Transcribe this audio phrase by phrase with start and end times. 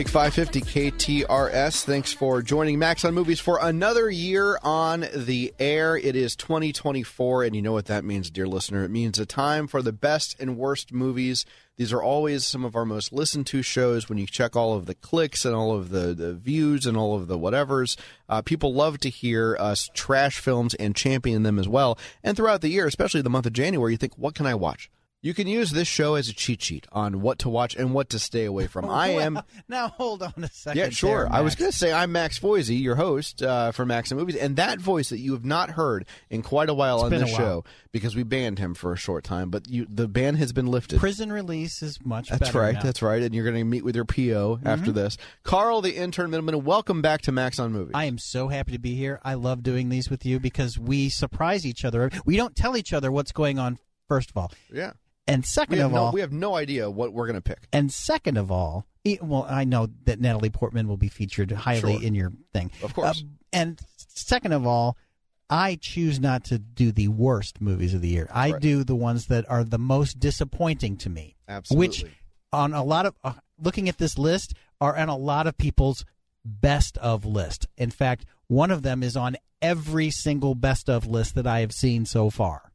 [0.00, 1.84] Big 550 KTRS.
[1.84, 5.94] Thanks for joining Max on Movies for another year on the air.
[5.94, 8.82] It is 2024, and you know what that means, dear listener.
[8.82, 11.44] It means a time for the best and worst movies.
[11.76, 14.86] These are always some of our most listened to shows when you check all of
[14.86, 17.98] the clicks and all of the, the views and all of the whatevers.
[18.26, 21.98] Uh, people love to hear us trash films and champion them as well.
[22.24, 24.90] And throughout the year, especially the month of January, you think, what can I watch?
[25.22, 28.08] You can use this show as a cheat sheet on what to watch and what
[28.10, 28.84] to stay away from.
[28.88, 30.78] I am Well, Now hold on a second.
[30.78, 31.24] yeah, sure.
[31.24, 34.18] there, I was going to say I'm Max Foizey, your host uh, for Max and
[34.18, 37.20] Movies, and that voice that you have not heard in quite a while on been
[37.20, 37.38] this while.
[37.38, 40.66] show because we banned him for a short time, but you the ban has been
[40.66, 40.98] lifted.
[40.98, 42.72] prison release is much that's right.
[42.76, 42.80] now.
[42.82, 43.22] That's right.
[43.22, 45.18] And you're going to meet with your PO after this.
[45.42, 47.92] Carl, the intern middleman, welcome back to Max on Movies.
[47.94, 49.20] I am so happy to be here.
[49.22, 52.10] I love doing these with you because we surprise each other.
[52.24, 53.78] We don't tell each other what's going on.
[54.08, 54.92] First of all, yeah.
[55.26, 57.68] And second of no, all, we have no idea what we're going to pick.
[57.72, 58.86] and second of all,
[59.22, 62.02] well, I know that Natalie Portman will be featured highly Sure.
[62.02, 63.20] in your thing, Of course.
[63.22, 64.96] Uh, and second of all,
[65.48, 68.28] I choose not to do the worst movies of the year.
[68.32, 68.60] I Right.
[68.62, 71.36] do the ones that are the most disappointing to me.
[71.48, 71.88] Absolutely.
[71.88, 72.04] Which,
[72.52, 76.04] on a lot of uh, looking at this list, are on a lot of people's
[76.44, 77.66] best of list.
[77.76, 81.72] In fact, one of them is on every single best of list that I have
[81.72, 82.69] seen so far.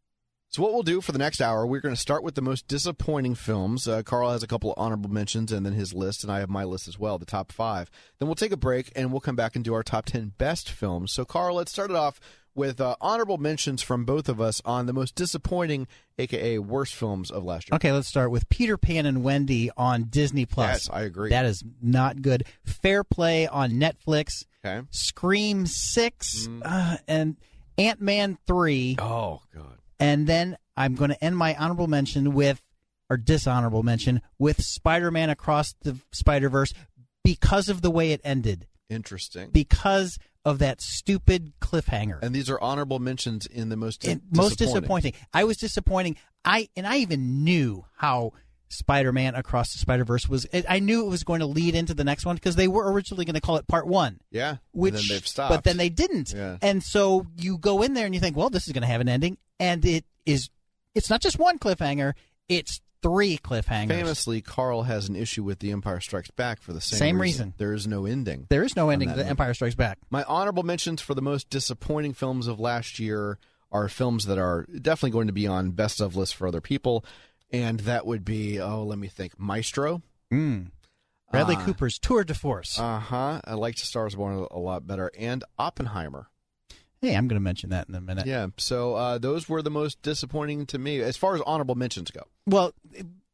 [0.56, 2.70] So what we'll do for the next hour, we're going to start with the most
[2.70, 3.90] disappointing films.
[3.90, 6.50] Uh, Carl has a couple of honorable mentions and then his list, and I have
[6.50, 7.92] my list as well, the top five.
[8.20, 10.72] Then we'll take a break and we'll come back and do our top ten best
[10.72, 11.12] films.
[11.12, 12.22] So Carl, let's start it off
[12.56, 17.32] with uh, honorable mentions from both of us on the most disappointing, aka worst films
[17.32, 17.76] of last year.
[17.76, 20.88] Okay, let's start with Peter Pan and Wendy on Disney Plus.
[20.88, 21.32] Yes, I agree.
[21.32, 22.46] That is not good.
[22.64, 24.46] Fair Play on Netflix.
[24.66, 24.88] Okay.
[24.90, 27.36] Scream Six uh, and
[27.78, 28.96] Ant Man Three.
[29.00, 29.80] Oh God.
[30.00, 32.62] And then I'm going to end my honorable mention with,
[33.10, 36.74] or dishonorable mention, with Spider Man Across the Spider Verse
[37.24, 39.50] because of the way it ended, Interesting.
[39.52, 42.20] because of that stupid cliffhanger.
[42.22, 45.14] and these are honorable mentions in the most And most disappointing.
[45.34, 46.18] I was disappointing.
[46.44, 48.34] I and I even knew how
[48.70, 50.46] Spider-Man Across the Spider-Verse was.
[50.52, 52.92] It, I knew it was going to lead into the next one because they were
[52.92, 54.20] originally going to call it Part One.
[54.32, 54.58] Yeah.
[54.72, 55.54] Which, and then they've stopped.
[55.54, 56.34] but then they didn't.
[56.34, 56.58] Yeah.
[56.62, 59.02] And so you go in there and you think, well, this is going to have
[59.02, 60.50] an ending, and it is.
[60.94, 62.14] It's not just one cliffhanger;
[62.48, 63.90] it's three cliffhangers.
[63.90, 67.48] Famously, Carl has an issue with The Empire Strikes Back for the same, Same reason.
[67.48, 67.54] reason.
[67.58, 68.48] There is no ending.
[68.50, 69.26] There is no ending to The.
[69.28, 70.00] Empire Strikes Back.
[70.10, 73.38] My honorable mentions for the most disappointing films of last year
[73.72, 77.04] are films that are definitely going to be on best of lists for other people,
[77.52, 80.02] and that would be oh, let me think, Maestro.
[81.32, 81.64] Bradley Ah.
[81.66, 82.80] Cooper's Tour de Force.
[82.80, 83.42] Uh huh.
[83.46, 86.30] I liked Stars Born a lot better, and Oppenheimer.
[87.02, 88.26] Hey, I'm going to mention that in a minute.
[88.26, 88.48] Yeah.
[88.58, 92.24] So uh, those were the most disappointing to me as far as honorable mentions go.
[92.48, 92.74] Well,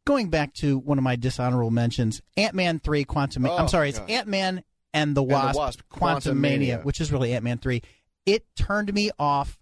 [0.06, 3.46] going back to one of my dishonorable mentions, Ant Man three Quantum.
[3.46, 4.00] Oh, I'm sorry, it's.
[4.00, 4.64] Ant Man
[4.94, 7.82] and the the Wasp, Wasp, Quantumania, which is really Ant Man three.
[8.26, 9.60] It turned me off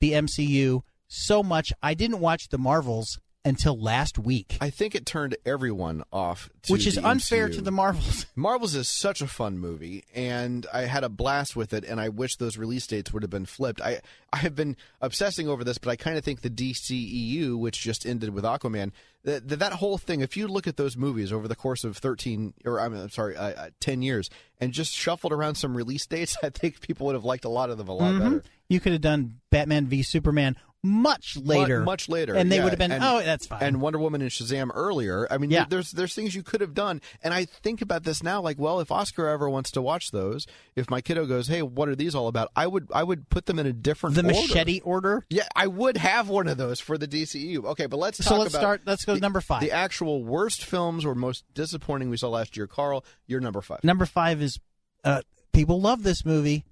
[0.00, 1.72] the MCU so much.
[1.82, 6.72] I didn't watch the Marvels until last week, I think it turned everyone off, to
[6.72, 7.54] which is unfair MCU.
[7.54, 8.26] to the Marvels.
[8.36, 11.84] Marvels is such a fun movie, and I had a blast with it.
[11.84, 13.80] And I wish those release dates would have been flipped.
[13.80, 14.00] I
[14.32, 18.04] I have been obsessing over this, but I kind of think the DCEU, which just
[18.04, 18.92] ended with Aquaman,
[19.22, 20.20] that that whole thing.
[20.20, 23.36] If you look at those movies over the course of thirteen, or I'm I'm sorry,
[23.36, 24.28] uh, uh, ten years,
[24.60, 27.70] and just shuffled around some release dates, I think people would have liked a lot
[27.70, 28.42] of them a lot better.
[28.68, 30.56] you could have done Batman v Superman
[30.86, 33.62] much later, much later, and they yeah, would have been, and- oh, that's fine.
[33.62, 35.26] And Wonder Woman and Shazam earlier.
[35.30, 35.66] I mean, Yeah.
[35.68, 37.00] there's there's things you could have done.
[37.22, 40.46] And I think about this now, like, well, if Oscar ever wants to watch those,
[40.74, 42.50] if my kiddo goes, hey, what are these all about?
[42.54, 44.32] I would I would put them in a different the order.
[44.38, 45.26] machete order.
[45.30, 47.64] Yeah, I would have one of those for the DCU.
[47.64, 49.60] Okay, but let's So let's start- let's go the- number five.
[49.60, 52.66] The actual worst films or most disappointing we saw last year.
[52.66, 53.82] Carl, you're number five.
[53.82, 54.60] Number five is
[55.04, 55.22] uh,
[55.52, 56.64] people love this movie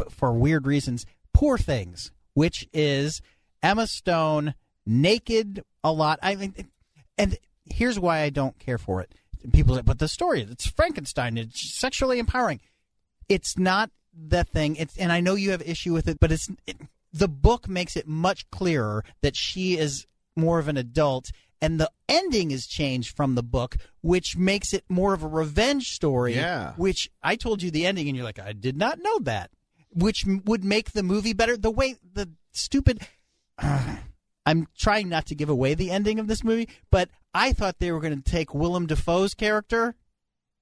[0.00, 1.04] f- for weird reasons.
[1.32, 3.20] Poor Things, which is
[3.64, 4.54] Emma Stone
[4.86, 6.18] naked a lot.
[6.22, 6.54] I mean,
[7.18, 9.12] and here's why I don't care for it.
[9.52, 12.60] People say, but the story, it's Frankenstein, it's sexually empowering.
[13.28, 14.76] It's not the thing.
[14.76, 16.76] It's and I know you have issue with it, but it's it,
[17.12, 20.06] the book makes it much clearer that she is
[20.36, 21.30] more of an adult
[21.60, 25.90] and the ending is changed from the book which makes it more of a revenge
[25.92, 26.72] story Yeah.
[26.76, 29.50] which I told you the ending and you're like I did not know that
[29.90, 33.06] which m- would make the movie better the way the stupid
[34.46, 37.92] I'm trying not to give away the ending of this movie but I thought they
[37.92, 39.94] were going to take Willem Dafoe's character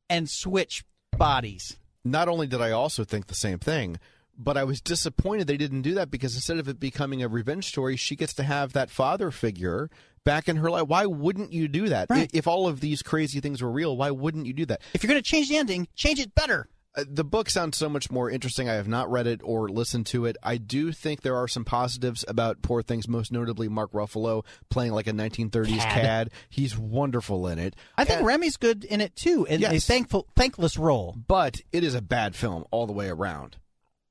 [0.09, 0.85] and switch
[1.17, 3.99] bodies Not only did I also think the same thing,
[4.37, 7.67] but I was disappointed they didn't do that because instead of it becoming a revenge
[7.67, 9.91] story, she gets to have that father figure
[10.25, 10.89] back in her life.
[10.89, 12.09] Why wouldn't you do that?
[12.11, 12.31] Right.
[12.33, 14.83] If all of these crazy things were real, why wouldn't you do that?
[14.95, 16.69] If you're going to change the ending, change it better.
[16.95, 18.69] Uh, the book sounds so much more interesting.
[18.69, 20.37] I have not read it or listened to it.
[20.43, 24.93] I do think there are some positives about Poor Things, most notably Mark Ruffalo playing
[24.93, 26.03] like a 1930s Cad.
[26.03, 26.31] cad.
[26.51, 27.75] He's wonderful in it.
[27.97, 31.17] I think And- Ramy's good in it too, in a thankful, thankless role.
[31.27, 33.57] but it is a bad film all the way around.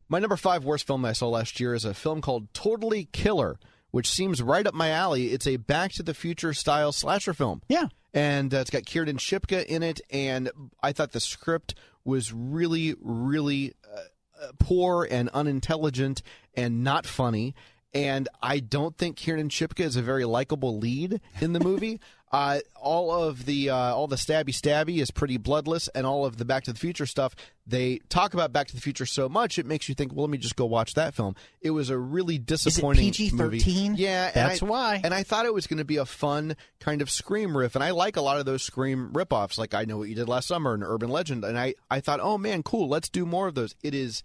[0.09, 3.59] My number five worst film I saw last year is a film called Totally Killer,
[3.91, 5.27] which seems right up my alley.
[5.27, 7.61] It's a Back to the Future style slasher film.
[7.69, 7.89] Yeah.
[8.13, 10.51] And uh, it's got Kiernan Shipka in it, and
[10.83, 13.99] I thought the script was really, really uh,
[14.41, 16.21] uh, poor and unintelligent
[16.53, 17.55] and not funny.
[17.93, 21.99] And I don't think Kiernan Shipka is a very likable lead in the movie.
[22.33, 26.37] uh, all of the uh, all the stabby stabby is pretty bloodless, and all of
[26.37, 27.35] the Back to the Future stuff.
[27.67, 30.31] They talk about Back to the Future so much, it makes you think, well, let
[30.31, 31.35] me just go watch that film.
[31.61, 33.59] It was a really disappointing movie.
[33.59, 33.93] PG-13?
[33.97, 35.01] Yeah, and That's I- why.
[35.03, 37.83] And I thought it was going to be a fun kind of scream riff, and
[37.83, 39.57] I like a lot of those scream ripoffs.
[39.57, 42.19] Like I know what you did last summer and Urban Legend, and I I thought,
[42.21, 43.75] oh man, cool, let's do more of those.
[43.83, 44.23] It is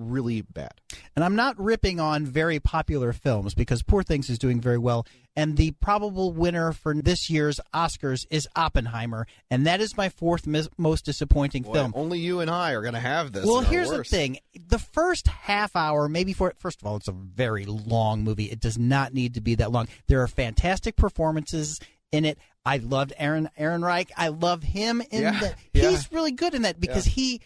[0.00, 0.72] really bad.
[1.14, 5.06] And I'm not ripping on very popular films because Poor Things is doing very well.
[5.36, 9.26] And the probable winner for this year's Oscars is Oppenheimer.
[9.50, 11.92] And that is my fourth mis- most disappointing Boy, film.
[11.94, 13.46] only you and I are going to have this.
[13.46, 14.38] Well, here's the thing.
[14.68, 18.46] The first half hour, maybe for first of all, it's a very long movie.
[18.46, 19.86] It does not need to be that long.
[20.08, 21.78] There are fantastic performances
[22.12, 22.38] in it.
[22.64, 24.10] I loved Aaron Ehrenreich.
[24.16, 25.54] I love him in Yeah, that.
[25.72, 25.90] yeah.
[25.90, 27.40] He's really good in that because he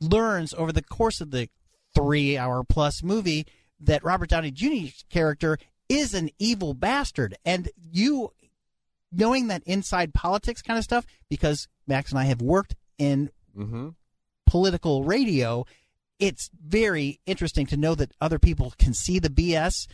[0.00, 1.48] learns over the course of the
[1.96, 3.46] three hour plus movie
[3.80, 5.58] that Robert Downey Jr.'s character
[5.88, 7.36] is an evil bastard.
[7.44, 8.32] And you
[9.12, 13.94] knowing that inside politics kind of stuff, because Max and I have worked in Mhm.
[14.46, 15.64] political radio,
[16.18, 19.86] it's very interesting to know that other people can see the BS,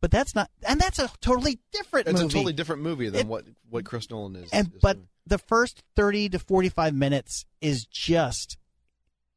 [0.00, 2.26] but that's not, and that's a totally different It's movie.
[2.32, 4.50] a totally different movie than It- what what Chris Nolan is.
[4.52, 5.08] and is but doing.
[5.26, 8.56] the first 30 to 45 minutes is just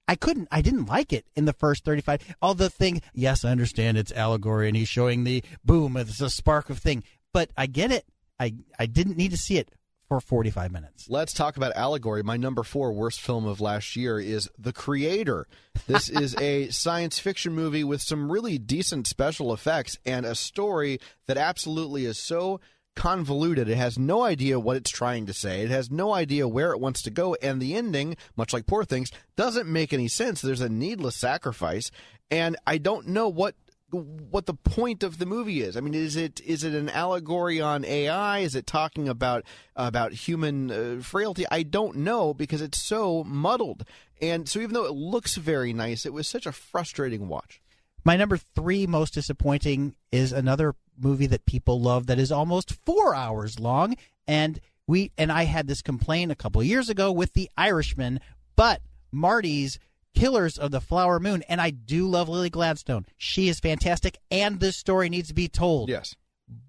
[0.07, 3.51] I couldn't I didn't like it in the first 35 all the thing yes I
[3.51, 7.67] understand it's allegory and he's showing the boom it's a spark of thing but I
[7.67, 8.05] get it
[8.39, 9.69] I I didn't need to see it
[10.07, 12.23] for 45 minutes Let's talk about Allegory.
[12.23, 15.47] My number four worst film of last year is The Creator.
[15.87, 20.99] This is a science fiction movie with some really decent special effects and a story
[21.27, 22.59] that absolutely is so
[22.95, 23.69] convoluted.
[23.69, 25.61] It has no idea what it's trying to say.
[25.61, 27.35] It has no idea where it wants to go.
[27.41, 30.41] And the ending, much like Poor Things, doesn't make any sense.
[30.41, 31.91] There's a needless sacrifice.
[32.29, 33.55] And I don't know what
[33.93, 35.77] what the point of the movie is.
[35.77, 38.39] I mean, is it is it an allegory on AI?
[38.39, 39.43] Is it talking about
[39.75, 41.45] about human uh, frailty?
[41.51, 43.85] I don't know because it's so muddled.
[44.21, 47.61] And so, even though it looks very nice, it was such a frustrating watch.
[48.05, 53.15] My number three most disappointing is another movie that people love that is almost four
[53.15, 53.95] hours long,
[54.27, 58.19] and we and I had this complaint a couple years ago with The Irishman,
[58.55, 59.79] but Marty's
[60.13, 63.05] Killers of the Flower Moon, and I do love Lily Gladstone.
[63.17, 65.89] She is fantastic, and this story needs to be told.
[65.89, 66.15] Yes.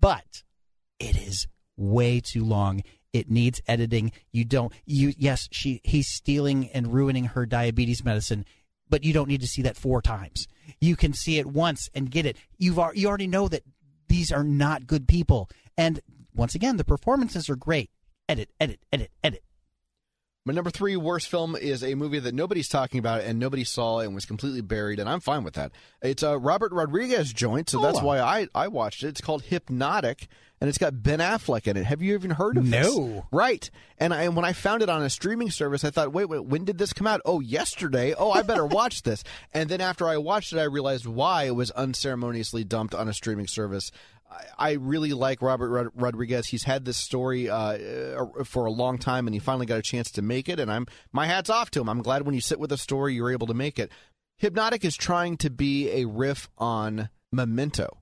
[0.00, 0.42] but
[1.00, 2.82] it is way too long.
[3.12, 4.12] It needs editing.
[4.32, 8.44] You don't you yes, she he's stealing and ruining her diabetes medicine,
[8.88, 10.46] but you don't need to see that four times.
[10.80, 12.36] You can see it once and get it.
[12.58, 13.62] You've al- you already know that
[14.08, 15.48] these are not good people.
[15.76, 16.00] And
[16.34, 17.90] once again, the performances are great.
[18.28, 19.42] Edit, edit, edit, edit.
[20.46, 24.00] My number three worst film is a movie that nobody's talking about and nobody saw
[24.00, 25.72] and was completely buried, and I'm fine with that.
[26.02, 29.08] It's a Robert Rodriguez joint, so that's why I, I watched it.
[29.08, 30.28] It's called Hypnotic,
[30.64, 31.84] and it's got Ben Affleck in it.
[31.84, 32.96] Have you even heard of this?
[32.96, 33.26] No.
[33.30, 33.70] Right.
[33.98, 36.64] And I, when I found it on a streaming service, I thought, wait, wait, when
[36.64, 37.20] did this come out?
[37.26, 38.14] Oh, yesterday.
[38.16, 39.22] Oh, I better watch this.
[39.52, 43.12] And then after I watched it, I realized why it was unceremoniously dumped on a
[43.12, 43.90] streaming service.
[44.30, 46.46] I- I really like Robert Rodriguez.
[46.46, 49.82] He's had this story uh, uh, for a long time, and he finally got a
[49.82, 50.58] chance to make it.
[50.58, 51.90] And I'm my hats off to him.
[51.90, 53.92] I'm glad when you sit with a story, you're able to make it.
[54.38, 57.98] Hypnotic is trying to be a riff on Memento,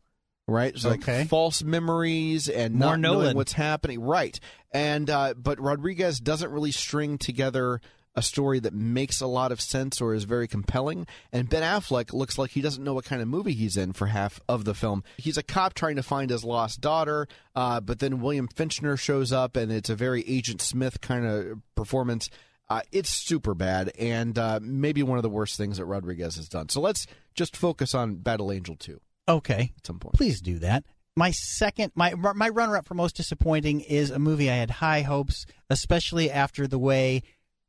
[0.46, 0.76] right?
[0.78, 1.18] So Okay.
[1.20, 4.38] like false memories and More not knowing what's happening, right?
[4.72, 7.80] And uh, but Rodriguez doesn't really string together
[8.14, 11.06] a story that makes a lot of sense or is very compelling.
[11.32, 14.08] And Ben Affleck looks like he doesn't know what kind of movie he's in for
[14.08, 15.02] half of the film.
[15.16, 19.32] He's a cop trying to find his lost daughter, uh, but then William Fichtner shows
[19.32, 22.28] up, and it's a very Agent Smith kind of performance.
[22.68, 26.50] Uh, it's super bad, and uh, maybe one of the worst things that Rodriguez has
[26.50, 26.68] done.
[26.68, 29.72] So let's just focus on Battle Angel 2 Okay.
[29.76, 30.14] at some point.
[30.14, 30.84] Please do that.
[31.14, 35.02] My second, my my runner up for most disappointing is a movie I had high
[35.02, 37.22] hopes, especially after the way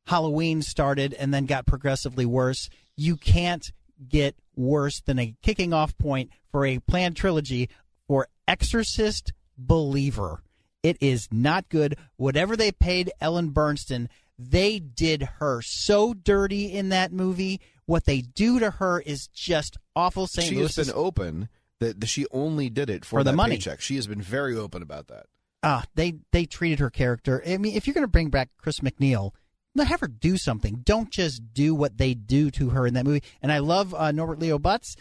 [0.07, 2.69] Halloween started and then got progressively worse.
[2.95, 3.65] You can't
[4.07, 7.69] get worse than a kicking off point for a planned trilogy
[8.07, 10.41] for Exorcist Believer.
[10.81, 11.97] It is not good.
[12.17, 14.07] Whatever they paid Ellen Burstyn,
[14.37, 17.61] they did her so dirty in that movie.
[17.85, 20.27] What they do to her is just awful.
[20.27, 20.47] St.
[20.49, 21.49] she Louis has been open
[21.79, 23.55] that that she only did it for, For the money.
[23.55, 23.81] paycheck.
[23.81, 25.25] She has been very open about that.
[25.63, 27.43] ah, they they treated her character.
[27.45, 29.31] I mean, if you're going to bring back Chris MacNeil,
[29.75, 30.81] let have her do something.
[30.83, 33.23] Don't just do what they do to her in that movie.
[33.41, 34.95] And I love uh, Norbert Leo Butz,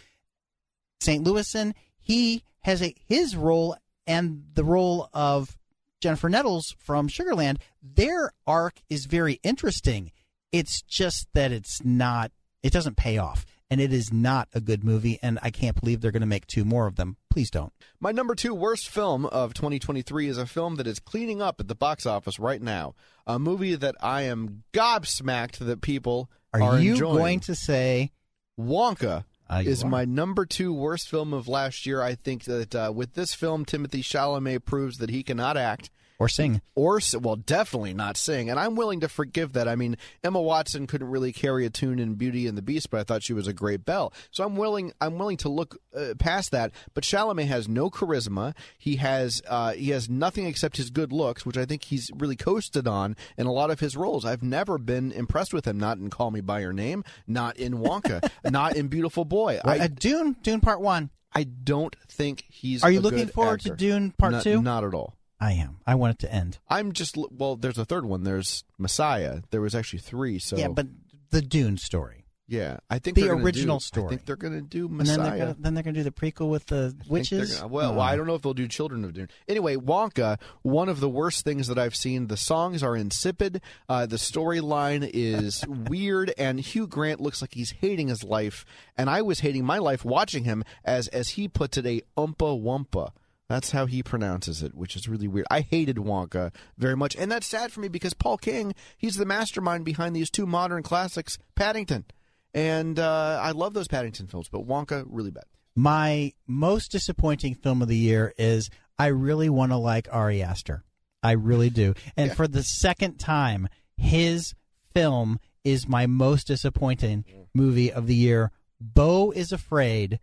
[1.01, 1.25] St.
[1.25, 1.75] Louisan.
[2.01, 5.57] He has a his role and the role of
[6.01, 7.59] Jennifer Nettles from Sugarland.
[7.83, 10.11] Their arc is very interesting.
[10.51, 12.33] It's just that it's not.
[12.63, 15.19] It doesn't pay off, and it is not a good movie.
[15.23, 17.17] And I can't believe they're going to make two more of them.
[17.31, 17.73] Please don't.
[18.01, 21.69] My number two worst film of 2023 is a film that is cleaning up at
[21.69, 22.95] the box office right now.
[23.27, 27.17] A movie that I am gobsmacked that people Are, are, you enjoying.
[27.17, 28.11] going to say
[28.59, 29.89] Wonka Uh, is are.
[29.89, 32.01] my number two worst film of last year.
[32.03, 36.29] I think that uh, with this film, Timothy Chalamet proves that he cannot act or
[36.29, 36.61] sing?
[36.75, 39.69] or well, definitely not sing, and I'm willing to forgive that.
[39.69, 43.01] I mean, Emma Watson couldn't really carry a tune in Beauty and the Beast, but
[43.01, 44.13] I thought she was a great Belle.
[44.31, 46.73] So I'm willing, I'm willing to look uh, past that.
[46.95, 48.55] But Chalamet has no charisma.
[48.79, 52.37] He has, uh, he has nothing except his good looks, which I think he's really
[52.37, 54.25] coasted on in a lot of his roles.
[54.25, 55.79] I've never been impressed with him.
[55.79, 59.61] Not in Call Me by Your Name, not in Wonka, not in Beautiful Boy.
[59.65, 61.11] Well, I, uh, Dune, Dune Part One.
[61.35, 62.85] I don't think he's.
[62.85, 63.71] Are you looking forward actor.
[63.71, 64.63] to Dune Part Not- Two?
[64.63, 65.15] Not at all.
[65.43, 65.79] I am.
[65.87, 66.59] I want it to end.
[66.69, 67.57] I'm just well.
[67.57, 68.23] There's a third one.
[68.25, 69.41] There's Messiah.
[69.51, 70.39] There was actually three.
[70.39, 70.87] So Yeah, but
[71.31, 74.07] the Dune story, yeah, I think The original do, story.
[74.07, 75.17] I think they're going to do and Messiah.
[75.17, 77.57] then they're gonna, then they're going to do the prequel with the I witches.
[77.57, 77.95] gonna- well, Oh.
[77.95, 79.29] well, I don't know if they'll do Children of Dune.
[79.49, 82.27] Anyway, Wonka, one of the worst things that I've seen.
[82.29, 83.63] The songs are insipid.
[83.89, 88.65] Uh, the storyline is weird, and Hugh Grant looks like he's hating his life.
[88.97, 92.63] And I was hating my life watching him as, as he puts it, a umpa
[92.63, 93.11] wumpa.
[93.53, 95.47] That's how he pronounces it, which is really weird.
[95.51, 99.27] I hated Wonka very much, and that's sad for me because Paul King, he's the
[99.27, 102.07] mastermind behind these two modern classics, Paddington,
[102.55, 105.45] and uh, I love those Paddington films, but Wonka really bad.
[105.77, 110.83] My most disappointing film of the year is I really want to like Ari Aster.
[111.23, 111.93] I really do.
[112.17, 112.35] And Yeah.
[112.35, 113.69] for the second time,
[113.99, 114.55] his
[114.95, 118.51] film is my most disappointing movie of the year.
[118.81, 120.21] Beau is Afraid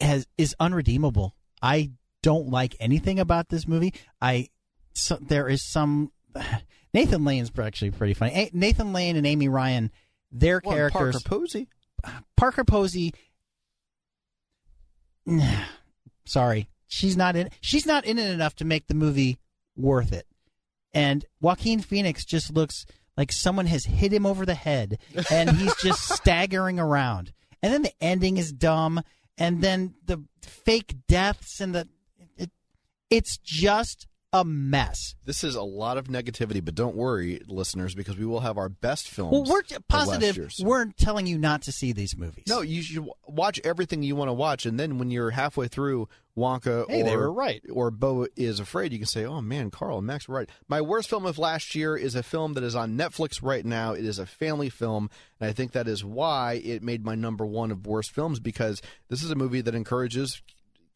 [0.00, 1.34] has is unredeemable.
[1.62, 1.90] I
[2.22, 3.94] don't like anything about this movie.
[4.20, 4.48] I
[4.94, 6.12] so, there is some
[6.94, 8.50] Nathan Lane's actually pretty funny.
[8.52, 9.90] Nathan Lane and Amy Ryan,
[10.32, 11.68] their Well, characters Parker Posey.
[12.36, 13.14] Parker Posey.
[16.24, 17.50] Sorry, she's not in.
[17.60, 19.38] She's not in it enough to make the movie
[19.76, 20.26] worth it.
[20.92, 22.84] And Joaquin Phoenix just looks
[23.16, 24.98] like someone has hit him over the head,
[25.30, 27.32] and he's just staggering around.
[27.62, 29.02] And then the ending is dumb,
[29.40, 31.88] and then the fake deaths and the
[32.36, 32.50] it,
[33.08, 35.16] it's just a mess.
[35.24, 38.68] This is a lot of negativity, but don't worry, listeners, because we will have our
[38.68, 39.32] best films.
[39.32, 40.52] Well, we're positive.
[40.60, 42.44] We're telling you not to see these movies.
[42.48, 46.08] No, you should watch everything you want to watch, and then when you're halfway through
[46.36, 47.60] Wonka Hey, or they were right.
[47.72, 50.80] or Beau is afraid, you can say, "Oh man, Carl and Max were right." My
[50.80, 53.92] worst film of last year is a film that is on Netflix right now.
[53.92, 55.10] It is a family film,
[55.40, 58.80] and I think that is why it made my number one of worst films because
[59.08, 60.40] this is a movie that encourages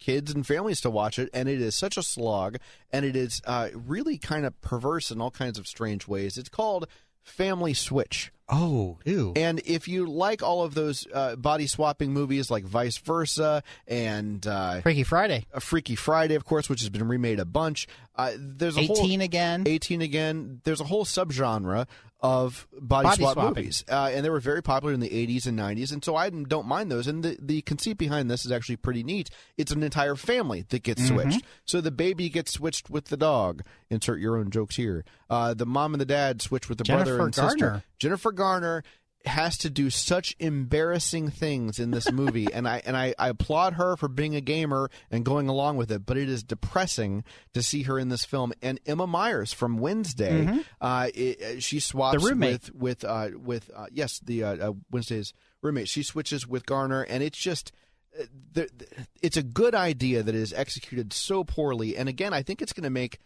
[0.04, 2.58] kids and families to watch it, and it is such a slog,
[2.92, 6.36] and it is uh, really kind of perverse in all kinds of strange ways.
[6.36, 6.86] It's called
[7.22, 8.30] Family Switch.
[8.46, 9.32] Oh, ew.
[9.36, 14.46] And if you like all of those uh, body swapping movies like Vice Versa and
[14.46, 15.46] uh, Freaky Friday.
[15.54, 18.98] a Freaky Friday, of course, which has been remade a bunch, uh, there's a whole
[18.98, 19.62] 18 again.
[19.64, 20.60] 18 again.
[20.64, 21.86] There's a whole subgenre
[22.24, 23.54] of body, Body swap swapping.
[23.64, 26.30] movies, uh, and they were very popular in the 80s and 90s, and so I
[26.30, 27.06] don't mind those.
[27.06, 29.28] And the, the conceit behind this is actually pretty neat.
[29.58, 31.14] It's an entire family that gets Mm-hmm.
[31.30, 31.44] switched.
[31.66, 33.62] So the baby gets switched with the dog.
[33.90, 35.04] Insert your own jokes here.
[35.28, 37.56] Uh, the mom and the dad switch with the brother Jennifer and sister.
[37.66, 37.84] Garner.
[37.98, 38.82] Jennifer Garner
[39.26, 43.74] has to do such embarrassing things in this movie and I and I, I applaud
[43.74, 47.62] her for being a gamer and going along with it but it is depressing to
[47.62, 48.52] see her in this film.
[48.62, 52.24] And Emma Myers from Wednesday uh, it, she swaps Mm-hmm.
[52.24, 52.52] The roommate.
[52.74, 55.88] with with uh, with uh, yes the uh, uh, Wednesday's roommate.
[55.88, 57.72] She switches with Garner and it's just
[58.20, 58.86] uh, the, the-
[59.22, 61.96] it's a good idea that is executed so poorly.
[61.96, 63.18] And again I think it's going to make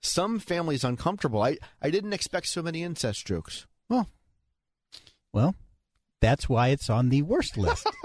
[0.00, 1.40] some families uncomfortable.
[1.42, 3.66] I I didn't expect so many incest jokes.
[3.88, 4.08] Well,
[5.34, 5.54] well,
[6.20, 7.86] that's why it's on the worst list.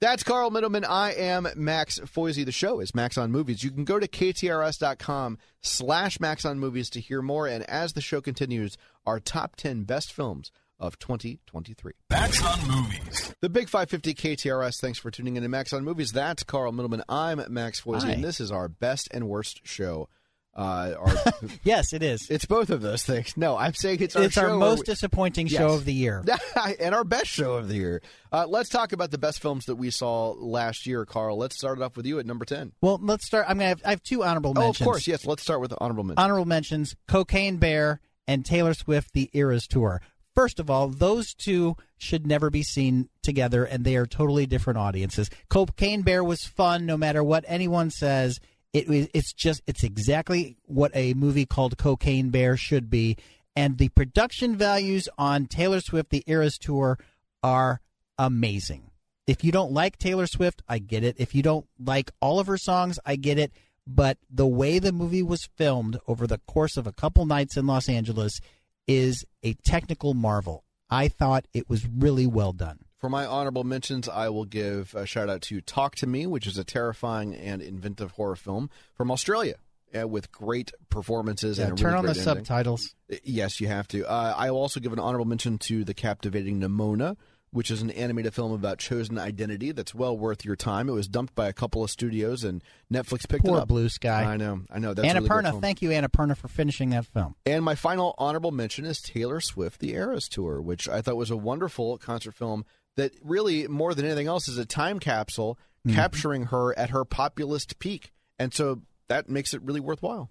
[0.00, 0.84] That's Carl Middleman.
[0.84, 2.44] I am Max Foizey.
[2.44, 3.62] The show is Max on Movies.
[3.62, 7.46] You can go to ktrs.com slash Max on Movies to hear more.
[7.46, 11.92] And as the show continues, our top 10 best films of 2023.
[12.10, 13.32] Max on Movies.
[13.40, 14.80] The Big 550 KTRS.
[14.80, 16.10] Thanks for tuning in to Max on Movies.
[16.10, 17.04] That's Carl Middleman.
[17.08, 18.10] I'm Max Foizey, Hi.
[18.14, 20.08] and this is our best and worst show.
[20.54, 21.14] Uh, our,
[21.64, 22.26] Yes, it is.
[22.28, 23.36] it's both of those things.
[23.38, 25.58] No, I'm saying it's our it's our most where disappointing Yes.
[25.58, 26.22] show of the year.
[26.80, 28.02] and our best show of the year.
[28.30, 31.38] Uh, let's talk about the best films that we saw last year, Carl.
[31.38, 32.72] Let's start it off with you at number 10.
[32.82, 33.46] Well, let's start.
[33.48, 34.80] I'm gonna have, I have two honorable Oh, mentions.
[34.82, 35.06] of course.
[35.06, 36.22] Yes, let's start with the honorable mention.
[36.22, 40.02] honorable mentions Cocaine Bear and Taylor Swift The Eras Tour.
[40.34, 44.78] First of all, those two should never be seen together and they are totally different
[44.78, 45.28] audiences.
[45.50, 48.38] Cocaine Bear was fun no matter what anyone says.
[48.72, 53.16] It was it's just it's exactly what a movie called Cocaine Bear should be
[53.54, 56.98] and the production values on Taylor Swift The Eras Tour
[57.42, 57.80] are
[58.18, 58.90] amazing.
[59.26, 61.16] If you don't like Taylor Swift, I get it.
[61.18, 63.52] If you don't like all of her songs, I get it.
[63.86, 67.66] But the way the movie was filmed over the course of a couple nights in
[67.66, 68.40] Los Angeles
[68.86, 70.64] is a technical marvel.
[70.88, 72.81] I thought it was really well done.
[73.02, 76.46] For my honorable mentions, I will give a shout out to Talk to Me, which
[76.46, 79.56] is a terrifying and inventive horror film from Australia
[79.92, 82.22] uh, with great performances and a turn really on the ending.
[82.22, 82.94] subtitles.
[83.24, 84.08] Yes, you have to.
[84.08, 87.16] Uh, I will also give an honorable mention to The Captivating Nimona,
[87.50, 90.88] which is an animated film about chosen identity that's well worth your time.
[90.88, 93.68] It was dumped by a couple of studios, and Netflix picked Poor it up.
[93.68, 94.22] Blue Sky.
[94.22, 94.94] I know, I know.
[94.94, 95.60] That's really Annapurna, film.
[95.60, 97.34] thank you, Annapurna, for finishing that film.
[97.46, 101.32] And my final honorable mention is Taylor Swift: The Eras Tour, which I thought was
[101.32, 102.64] a wonderful concert film
[102.96, 105.96] that really, more than anything else, is a time capsule mm-hmm.
[105.96, 110.30] capturing her at her populist peak, and so that makes it really worthwhile.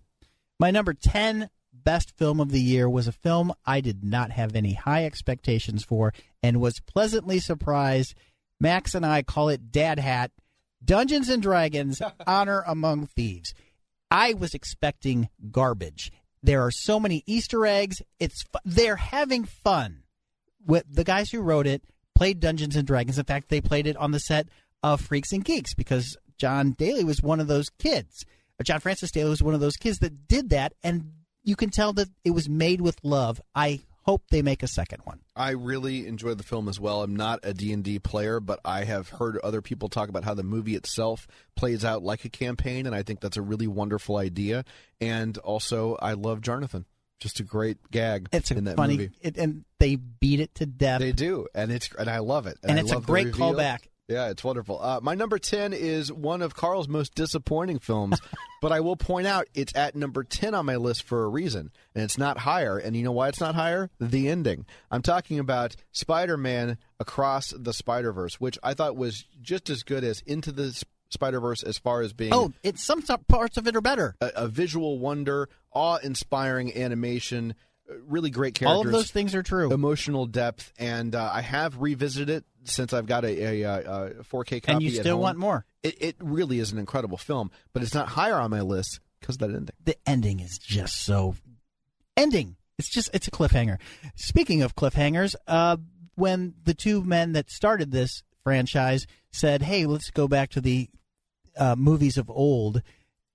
[0.60, 4.56] My number 10 best film of the year was a film I did not have
[4.56, 6.14] any high expectations for
[6.44, 8.14] and was pleasantly surprised.
[8.60, 10.32] Max and I call it Dad Hat
[10.84, 13.54] Dungeons and Dragons Honor Among Thieves.
[14.10, 16.12] I was expecting garbage.
[16.44, 18.02] There are so many Easter eggs.
[18.20, 20.04] It's they're having fun.
[20.64, 21.84] With the guys who wrote it
[22.16, 23.18] played Dungeons and Dragons.
[23.18, 24.48] In fact, they played it on the set
[24.84, 28.26] of Freaks and Geeks because John Daley was one of those kids.
[28.60, 31.12] Uh, John Francis Daley was one of those kids that did that, and
[31.44, 33.42] you can tell that it was made with love.
[33.54, 35.20] I hope they make a second one.
[35.36, 37.04] I really enjoyed the film as well.
[37.04, 40.44] I'm not a D&D player, but I have heard other people talk about how the
[40.44, 44.66] movie itself plays out like a campaign, and I think that's a really wonderful idea.
[45.00, 46.86] And also, I love Jarnathan.
[47.22, 49.12] Just a great gag It's a in that funny, movie.
[49.22, 51.00] it, and they beat it to death.
[51.00, 52.58] They do, and it's and I love it.
[52.64, 53.82] and I it's a great callback.
[54.08, 54.82] Yeah, it's wonderful.
[54.82, 58.20] Uh, my number 10 is one of Carl's most disappointing films,
[58.62, 61.72] but I will point out it's at number 10 on my list for a reason,
[61.96, 62.78] and it's not higher.
[62.78, 63.90] And you know why it's not higher?
[64.02, 64.66] The ending.
[64.90, 69.84] I'm talking about Spider Man Across the Spider Verse, which I thought was just as
[69.84, 73.58] good as Into the Spider Verse as far as being Oh, it's some some parts
[73.58, 74.16] of it are better.
[74.22, 77.54] a, a visual wonder, awe inspiring animation,
[77.90, 79.72] uh, really great characters All of those things are true.
[79.74, 84.24] emotional depth, and uh, I have revisited it since I've got a, a, uh, a
[84.24, 84.74] 4K copy.
[84.74, 85.24] and you at still home.
[85.24, 85.66] want more.
[85.84, 89.36] It, it really is an incredible film, but it's not higher on my list because
[89.36, 89.76] of that ending.
[89.84, 91.36] the ending is just so
[92.18, 92.56] ending.
[92.78, 93.78] It's just it's a cliffhanger.
[94.16, 95.78] Speaking of cliffhangers, uh,
[96.16, 100.90] when the two men that started this franchise said, "Hey, let's go back to the
[101.58, 102.82] uh, movies of old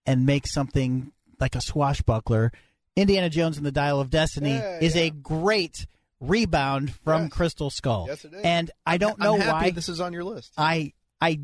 [0.05, 2.53] and make something like a swashbuckler,"
[2.97, 5.03] Indiana Jones and the Dial of Destiny Yeah, is yeah.
[5.03, 5.87] a great
[6.21, 7.33] rebound from Yes.
[7.33, 8.07] Crystal Skull.
[8.09, 8.41] Yes, it is.
[8.43, 10.53] And I don't know why this is on your list.
[10.57, 11.41] I I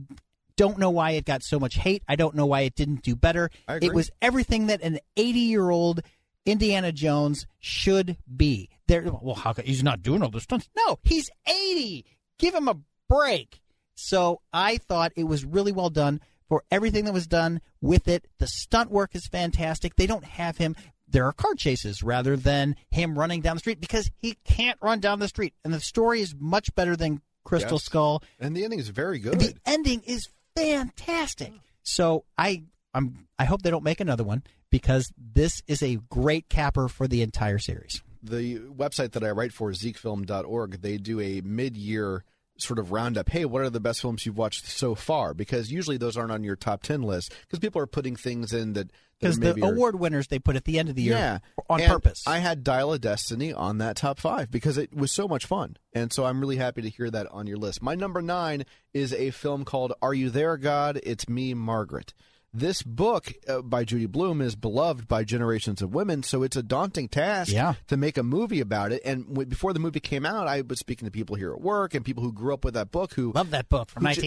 [0.56, 2.02] don't know why it got so much hate.
[2.08, 3.50] I don't know why it didn't do better.
[3.68, 6.00] It was everything that an 80-year-old
[6.44, 8.68] Indiana Jones should be.
[8.86, 10.68] There well how could, he's not doing all the stunts.
[10.76, 12.04] No, he's 80.
[12.38, 12.76] Give him a
[13.08, 13.60] break.
[13.94, 16.20] So I thought it was really well done
[16.52, 18.26] for everything that was done with it.
[18.36, 19.96] The stunt work is fantastic.
[19.96, 20.76] They don't have him
[21.08, 25.00] there are car chases rather than him running down the street because he can't run
[25.00, 25.54] down the street.
[25.64, 27.84] And the story is much better than Crystal Yes.
[27.84, 28.22] Skull.
[28.38, 29.40] and the ending is very good.
[29.40, 31.54] The ending is fantastic.
[31.84, 36.50] So I I'm I hope they don't make another one because this is a great
[36.50, 38.02] capper for the entire series.
[38.22, 42.24] the website that I write for, zekefilm.org, they do a mid year
[42.62, 43.28] sort of roundup.
[43.28, 45.34] Hey, what are the best films you've watched so far?
[45.34, 48.72] Because usually those aren't on your top 10 list because people are putting things in
[48.74, 48.90] that.
[49.20, 51.38] Because the are- award winners they put at the end of the year yeah,
[51.70, 52.24] on And purpose.
[52.26, 55.76] I had Dial of Destiny on that top five because it was so much fun,
[55.92, 57.82] and so I'm really happy to hear that on your list.
[57.82, 60.98] My number nine is a film called "Are You There, God?
[61.04, 62.14] It's Me, Margaret."
[62.54, 66.62] This book uh, by Judy Blume is beloved by generations of women, so it's a
[66.62, 67.74] daunting task Yeah.
[67.86, 69.00] to make a movie about it.
[69.06, 71.94] And w- before the movie came out, I was speaking to people here at work
[71.94, 74.20] and people who grew up with that book who Love that book from who ju-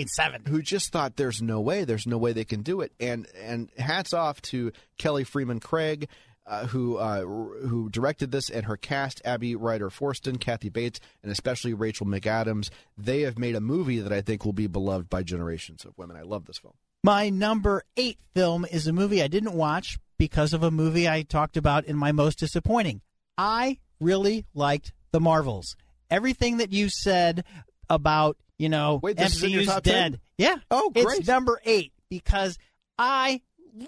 [0.47, 2.93] who just thought there's no way, there's no way they can do it.
[2.99, 6.07] And and hats off to Kelly Fremon Craig.
[6.47, 11.31] uh, who uh, who directed this, and her cast: Abby Ryder Fortson, Kathy Bates, and
[11.31, 12.69] especially Rachel McAdams.
[12.97, 16.17] They have made a movie that I think will be beloved by generations of women.
[16.17, 16.75] I love this film.
[17.05, 21.21] My number eight film is a movie I didn't watch because of a movie I
[21.21, 23.01] talked about in my most disappointing.
[23.37, 25.75] I really liked The Marvels.
[26.09, 27.43] Everything that you said
[27.91, 29.93] about, you know, Wait, this is in your MCU's top 10?
[30.13, 30.19] dead.
[30.39, 30.55] Yeah.
[30.71, 31.19] Oh, great.
[31.19, 32.57] It's number eight because
[32.97, 33.41] I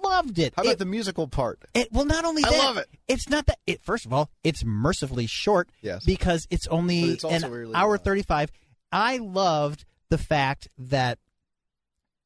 [0.04, 0.54] loved it.
[0.56, 1.60] How about It- the musical part?
[1.74, 2.88] it, well, not only I that, love it.
[3.08, 3.58] It's not that.
[3.66, 5.70] It first of all, it's mercifully short.
[5.82, 6.04] Yes.
[6.06, 7.98] because it's only it's an really hour well.
[7.98, 8.52] thirty-five.
[8.92, 11.18] I loved the fact that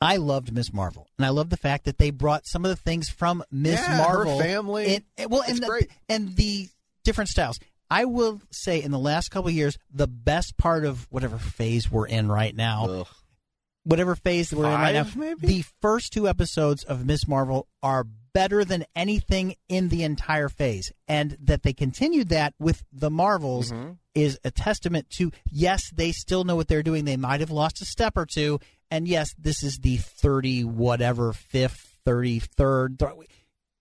[0.01, 0.73] I loved Ms.
[0.73, 3.79] Marvel, and I love the fact that they brought some of the things from Miss
[3.79, 4.95] Yeah, Marvel family.
[4.95, 5.89] in- eh, well, It's and the, great.
[6.09, 6.69] and the
[7.03, 7.59] different styles.
[7.89, 11.91] I will say, in the last couple of years, the best part of whatever phase
[11.91, 13.07] we're in right now, Ugh.
[13.83, 15.45] whatever phase we're in right now, maybe?
[15.47, 17.27] the first two episodes of Ms.
[17.27, 20.91] Marvel are better than anything in the entire phase.
[21.07, 23.91] And that they continued that with the Marvels Mm-hmm.
[24.15, 27.03] is a testament to yes, they still know what they're doing.
[27.05, 28.59] They might have lost a step or two.
[28.91, 33.27] And yes, this is the 30 whatever, fifth, 33rd, th-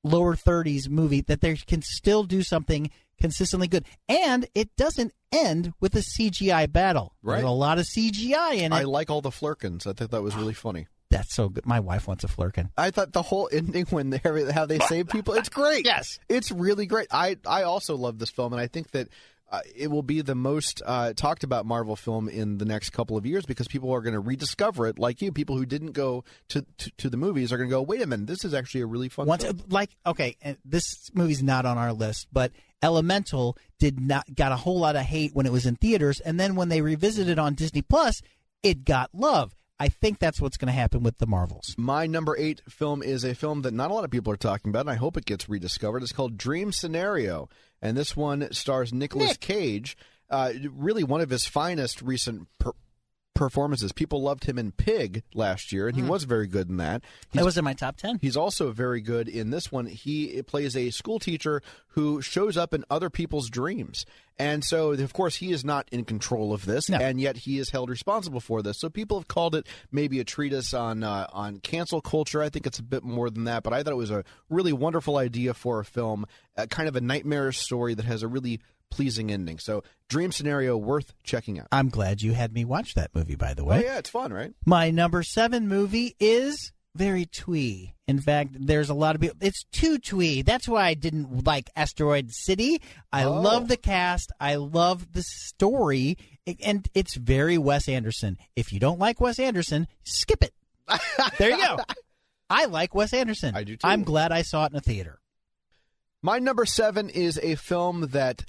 [0.04, 3.84] lower 30s movie that they can still do something consistently good.
[4.08, 7.14] And it doesn't end with a CGI battle.
[7.22, 7.36] Right.
[7.36, 8.76] There's a lot of CGI in it.
[8.76, 9.86] I like all the flerkens.
[9.86, 10.86] I thought that was really funny.
[11.10, 11.66] That's so good.
[11.66, 12.70] My wife wants a flerken.
[12.78, 14.20] I thought the whole ending when they
[14.54, 15.84] how they save people, it's great.
[15.90, 16.20] Yes.
[16.28, 17.08] it's really great.
[17.10, 19.08] I I also love this film, and I think that.
[19.50, 23.16] Uh, it will be the most uh, talked about Marvel film in the next couple
[23.16, 25.32] of years because people are going to rediscover it, like you.
[25.32, 28.06] People who didn't go to to, to the movies are going to go, "Wait a
[28.06, 29.60] minute, this is actually a really fun." Once, film.
[29.68, 34.78] like, okay, this movie's not on our list, but Elemental did not got a whole
[34.78, 37.82] lot of hate when it was in theaters, and then when they revisited on Disney
[37.82, 38.22] Plus,
[38.62, 39.54] it got love.
[39.80, 41.74] I think that's what's going to happen with the Marvels.
[41.78, 44.68] My number eight film is a film that not a lot of people are talking
[44.68, 46.02] about, and I hope it gets rediscovered.
[46.02, 47.48] It's called Dream Scenario,
[47.80, 49.40] and this one stars Nicolas Nick.
[49.40, 49.96] Cage.
[50.28, 52.72] Uh, really, one of his finest recent per-
[53.40, 53.90] performances.
[53.90, 57.02] People loved him in Pig last year, and he was very good in that.
[57.32, 58.18] He's That was in my top ten.
[58.20, 59.86] He's also very good in this one.
[59.86, 61.62] He plays a school teacher
[61.94, 64.04] who shows up in other people's dreams.
[64.38, 66.98] And so, of course, he is not in control of this, No.
[66.98, 68.78] and yet he is held responsible for this.
[68.78, 72.42] So people have called it maybe a treatise on uh, on cancel culture.
[72.42, 74.72] I think it's a bit more than that, but I thought it was a really
[74.72, 76.26] wonderful idea for a film,
[76.56, 79.58] uh, kind of a nightmarish story that has a really pleasing ending.
[79.58, 81.68] So, Dream Scenario worth checking out.
[81.72, 83.36] I'm glad you had me watch that movie.
[83.36, 83.78] By the way.
[83.78, 84.52] Oh yeah, it's fun, right?
[84.66, 87.94] my number seven movie is very twee.
[88.08, 89.36] In fact, there's a lot of people.
[89.40, 90.42] It's too twee.
[90.42, 92.82] That's why I didn't like Asteroid City.
[93.12, 93.40] I Oh.
[93.40, 94.32] love the cast.
[94.40, 96.18] I love the story,
[96.64, 98.36] and it's very Wes Anderson.
[98.56, 100.52] If you don't like Wes Anderson, skip it.
[101.38, 101.78] there you go.
[102.50, 103.54] I like Wes Anderson.
[103.54, 103.86] I do too.
[103.86, 105.20] I'm glad I saw it in a theater.
[106.22, 108.44] My number seven is a film that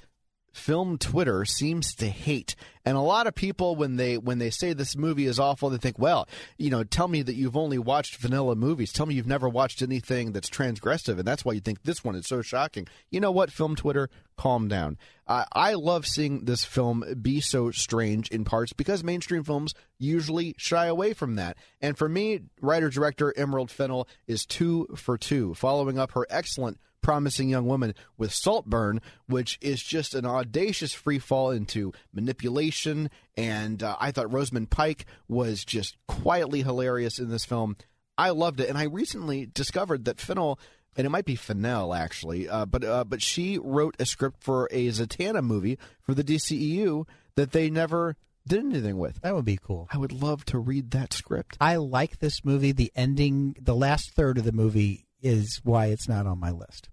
[0.52, 4.72] film Twitter seems to hate, and a lot of people when they when they say
[4.72, 8.16] this movie is awful, they think, well, you know, tell me that you've only watched
[8.16, 8.92] vanilla movies.
[8.92, 12.14] Tell me you've never watched anything that's transgressive, and that's why you think this one
[12.14, 12.86] is so shocking.
[13.10, 14.98] You know what, film Twitter, calm down.
[15.26, 20.54] I I love seeing this film be so strange in parts because mainstream films usually
[20.58, 21.56] shy away from that.
[21.80, 26.78] And for me, writer director Emerald Fennell is two for two, following up her excellent
[27.02, 33.10] promising young woman with Saltburn, which is just an audacious free fall into manipulation.
[33.36, 37.76] And uh, I thought Rosamund Pike was just quietly hilarious in this film.
[38.16, 40.58] I loved it, and I recently discovered that Fennell.
[40.94, 44.68] And it might be Fennell actually, uh, but uh, but she wrote a script for
[44.70, 48.14] a Zatanna movie for the DCEU that they never
[48.46, 49.20] did anything with.
[49.22, 49.88] That would be cool.
[49.90, 51.56] I would love to read that script.
[51.60, 52.72] I like this movie.
[52.72, 56.88] The ending, the last third of the movie is why it's not on my list.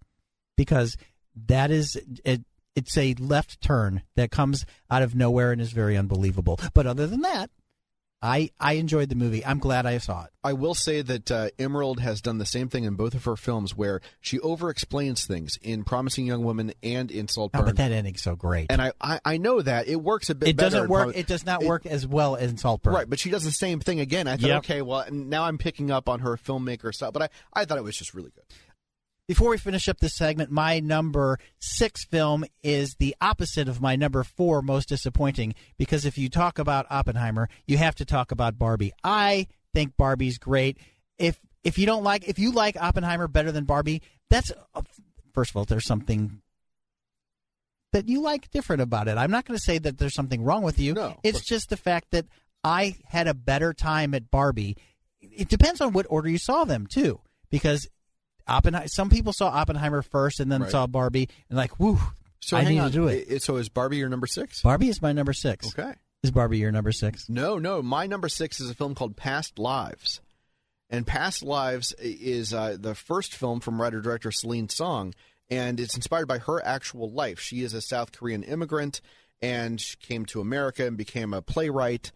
[0.55, 0.97] Because
[1.47, 2.41] that is it,
[2.75, 6.59] it's a left turn that comes out of nowhere and is very unbelievable.
[6.73, 7.49] But other than that,
[8.21, 9.45] I I enjoyed the movie.
[9.45, 10.31] I'm glad I saw it.
[10.43, 13.35] I will say that uh, Emerald has done the same thing in both of her
[13.37, 17.65] films, where she over explains things in Promising Young Woman and in Oh, Saltburn.
[17.65, 18.67] but that ending's so great.
[18.69, 20.49] and I, I, I know that it works a bit.
[20.49, 21.03] it better doesn't work.
[21.11, 22.93] Prom- it does not it- work as well as in Saltburn.
[22.93, 24.27] Right, but she does the same thing again.
[24.27, 24.57] I thought, Yep.
[24.59, 27.83] okay, well, now I'm picking up on her filmmaker stuff, but I, I thought it
[27.83, 28.43] was just really good.
[29.29, 33.95] Before we finish up this segment, my number six film is the opposite of my
[33.95, 38.57] number four most disappointing because if you talk about Oppenheimer, you have to talk about
[38.57, 38.91] Barbie.
[39.03, 40.79] I think Barbie's great.
[41.19, 44.81] If if you don't like if you like Oppenheimer better than Barbie, that's uh,
[45.31, 46.41] first of all there's something
[47.93, 49.15] that you like different about it.
[49.15, 50.95] I'm not going to say that there's something wrong with you.
[50.95, 52.25] No, it's just the fact that
[52.63, 54.75] I had a better time at Barbie.
[55.21, 57.87] It depends on what order you saw them too, because
[58.49, 58.87] Oppenheimer.
[58.87, 60.71] Some people saw Oppenheimer first and then Right.
[60.71, 61.99] saw Barbie and like, woo,
[62.41, 62.87] So I need on.
[62.91, 63.41] to do it.
[63.43, 64.61] So is Barbie your number six?
[64.61, 65.67] Barbie is my number six.
[65.77, 65.93] Okay.
[66.23, 67.29] Is Barbie your number six?
[67.29, 67.81] No, no.
[67.81, 70.19] My number six is a film called Past Lives.
[70.89, 75.13] And Past Lives is uh, the first film from writer director Celine Song,
[75.49, 77.39] and it's inspired by her actual life.
[77.39, 78.99] She is a South Korean immigrant
[79.41, 82.11] and she came to America and became a playwright.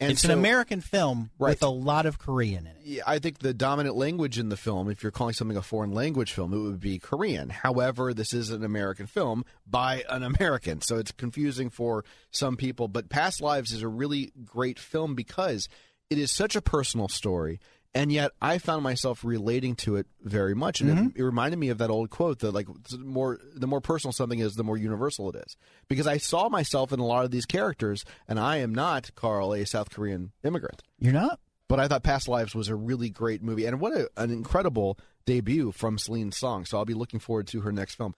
[0.00, 1.50] And it's so- an American film Right.
[1.50, 2.82] with a lot of Korean in it.
[2.84, 5.92] Yeah, I think the dominant language in the film, if you're calling something a foreign
[5.92, 7.48] language film, it would be Korean.
[7.50, 12.88] However, this is an American film by an American, so it's confusing for some people.
[12.88, 15.68] But Past Lives is a really great film because
[16.10, 17.60] it is such a personal story,
[17.94, 21.20] and yet I found myself relating to it very much, and it, mm-hmm.
[21.20, 24.38] it reminded me of that old quote that like the more the more personal something
[24.38, 25.56] is, the more universal it is.
[25.88, 29.54] Because I saw myself in a lot of these characters, and I am not Carl,
[29.54, 31.38] a South Korean immigrant You're not?
[31.68, 34.98] but I thought Past Lives was a really great movie, and what a, an incredible
[35.24, 36.64] debut from Celine Song.
[36.64, 38.14] So I'll be looking forward to her next film.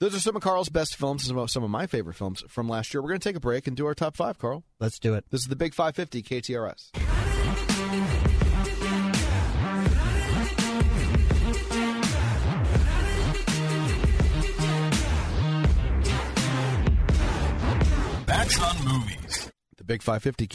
[0.00, 2.68] Those are some of Carl's best films, some of, some of my favorite films from
[2.68, 3.02] last year.
[3.02, 4.64] We're going to take a break and do our top five, Carl.
[4.78, 5.26] Let's do it.
[5.30, 7.09] This is the Big 550 KTRS.
[18.50, 19.52] Max on Movies.
[19.76, 20.48] The Big 550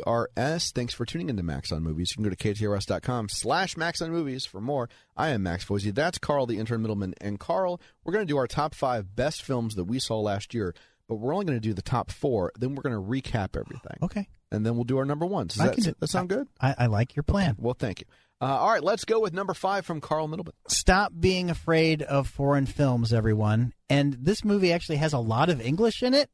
[0.00, 0.72] KTRS.
[0.72, 2.10] Thanks for tuning in to Max on Movies.
[2.10, 4.88] You can go to KTRS.com slash Max on Movies for more.
[5.18, 5.94] I am Max Foizey.
[5.94, 7.14] That's Carl, the intern middleman.
[7.20, 10.54] And Carl, we're going to do our top five best films that we saw last
[10.54, 10.74] year,
[11.08, 12.52] but we're only going to do the top four.
[12.58, 13.98] Then we're going to recap everything.
[14.02, 14.28] Okay.
[14.50, 15.54] And then we'll do our number ones.
[15.54, 16.48] Does I that, do- that sound good?
[16.58, 17.56] I, I like your plan.
[17.58, 18.06] Well, thank you.
[18.40, 20.54] Uh, all right, let's go with number five from Carl Middleman.
[20.68, 23.74] Stop being afraid of foreign films, everyone.
[23.90, 26.30] And this movie actually has a lot of English in it,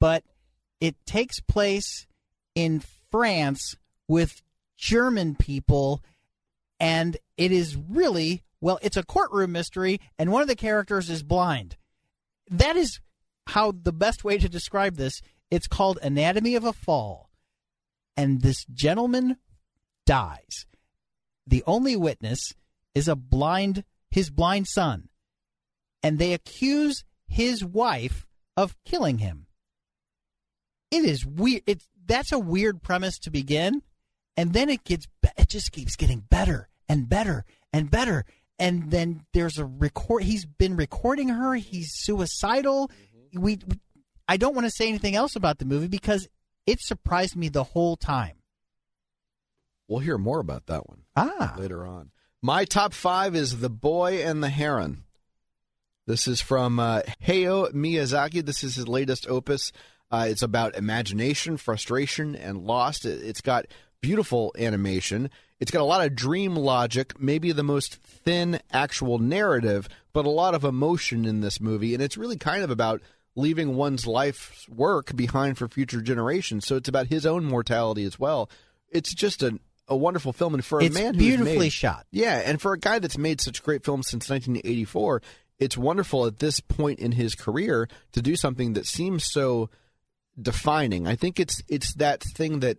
[0.00, 0.24] but
[0.84, 2.06] it takes place
[2.54, 4.42] in France with
[4.76, 6.02] German people,
[6.78, 11.22] and it is really well, it's a courtroom mystery, and one of the characters is
[11.22, 11.76] blind.
[12.50, 13.00] That is
[13.48, 15.20] how the best way to describe this.
[15.50, 17.28] It's called Anatomy of a Fall.
[18.16, 19.36] And this gentleman
[20.06, 20.64] dies.
[21.46, 22.54] The only witness
[22.94, 25.08] is a blind his blind son.
[26.02, 29.46] And they accuse his wife of killing him.
[30.94, 31.62] It is weird.
[31.66, 33.82] It's that's a weird premise to begin,
[34.36, 38.24] and then it gets it just keeps getting better and better and better.
[38.58, 40.22] And then there's a record.
[40.22, 41.54] He's been recording her.
[41.54, 42.90] He's suicidal.
[43.32, 43.80] We, we
[44.28, 46.28] I don't want to say anything else about the movie because
[46.66, 48.36] it surprised me the whole time.
[49.88, 52.10] We'll hear more about that one Ah, later on.
[52.40, 55.04] My top five is The Boy and the Heron.
[56.06, 58.44] This is from uh, Hayao Miyazaki.
[58.44, 59.72] This is his latest opus.
[60.14, 63.04] Uh, it's about imagination, frustration, and lost.
[63.04, 63.66] It, it's got
[64.00, 65.28] beautiful animation.
[65.58, 70.30] It's got a lot of dream logic, maybe the most thin actual narrative, but a
[70.30, 71.94] lot of emotion in this movie.
[71.94, 73.02] And it's really kind of about
[73.34, 76.64] leaving one's life's work behind for future generations.
[76.64, 78.48] So it's about his own mortality as well.
[78.90, 80.54] It's just a, a wonderful film.
[80.54, 82.06] And for a it's man who's beautifully made, shot.
[82.12, 85.22] yeah, and for a guy that's made such great films since 1984,
[85.58, 89.70] it's wonderful at this point in his career to do something that seems so
[90.40, 91.06] defining.
[91.06, 92.78] I think it's it's that thing that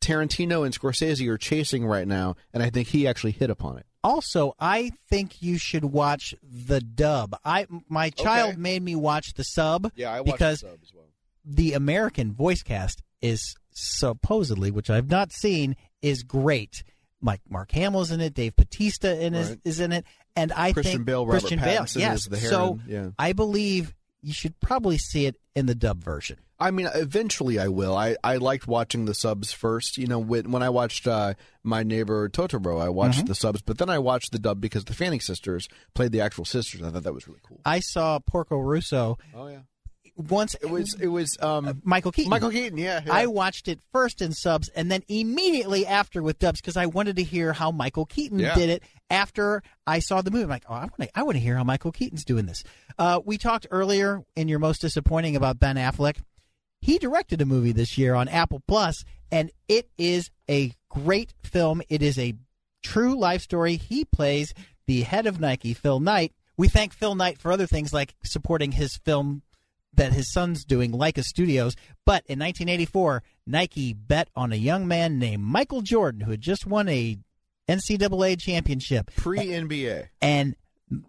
[0.00, 3.86] Tarantino and Scorsese are chasing right now, and I think he actually hit upon it.
[4.02, 7.34] Also, I think you should watch the dub.
[7.44, 8.60] I my child Okay.
[8.60, 11.06] made me watch the sub yeah because as well.
[11.44, 16.84] the American voice cast is supposedly, which I've not seen, is great.
[17.22, 19.60] Mike Mark Hamill's in it, Dave Bautista in is, Right.
[19.64, 20.04] is in it,
[20.36, 22.20] and I Christian think Bale, Christian Bale, yes.
[22.20, 23.10] is the so yeah.
[23.18, 26.38] I believe you should probably see it in the dub version.
[26.58, 27.96] I mean, eventually I will.
[27.96, 29.98] I, I liked watching the subs first.
[29.98, 31.34] You know, when, when I watched uh,
[31.64, 33.26] My Neighbor Totoro, I watched Mm-hmm.
[33.26, 36.44] the subs, but then I watched the dub because the Fanning sisters played the actual
[36.44, 36.80] sisters.
[36.82, 37.60] I thought that was really cool.
[37.64, 39.60] I saw Porco Rosso Oh yeah,
[40.16, 40.54] once.
[40.54, 42.30] it was it was um, Michael Keaton.
[42.30, 42.78] Michael Keaton.
[42.78, 43.12] Yeah, yeah.
[43.12, 47.16] I watched it first in subs and then immediately after with dubs because I wanted
[47.16, 48.54] to hear how Michael Keaton Yeah.
[48.54, 50.44] did it after I saw the movie.
[50.44, 52.62] I'm like, oh, I want to, I want to hear how Michael Keaton's doing this.
[52.98, 56.16] Uh, we talked earlier in your most disappointing about Ben Affleck.
[56.80, 61.80] He directed a movie this year on Apple Plus, and it is a great film.
[61.88, 62.34] It is a
[62.82, 63.76] true life story.
[63.76, 64.52] He plays
[64.86, 66.32] the head of Nike, Phil Knight.
[66.58, 69.42] We thank Phil Knight for other things like supporting his film
[69.96, 71.74] that his son's doing, Laika Studios.
[72.04, 76.66] But in 1984, Nike bet on a young man named Michael Jordan who had just
[76.66, 77.18] won a
[77.68, 79.10] NCAA championship.
[79.16, 80.08] pre NBA.
[80.20, 80.56] And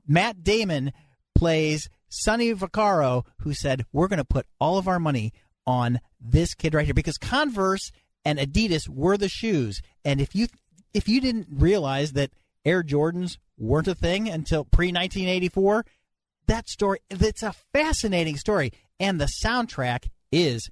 [0.07, 0.93] Matt Damon
[1.35, 5.33] plays Sonny Vaccaro, who said, We're going to put all of our money
[5.67, 7.91] on this kid right here because Converse
[8.23, 9.81] and Adidas were the shoes.
[10.03, 10.47] And if you
[10.93, 12.31] if you didn't realize that
[12.65, 15.85] Air Jordans weren't a thing until pre 1984.
[16.47, 18.71] That story, it's a fascinating story.
[18.99, 20.69] And the soundtrack is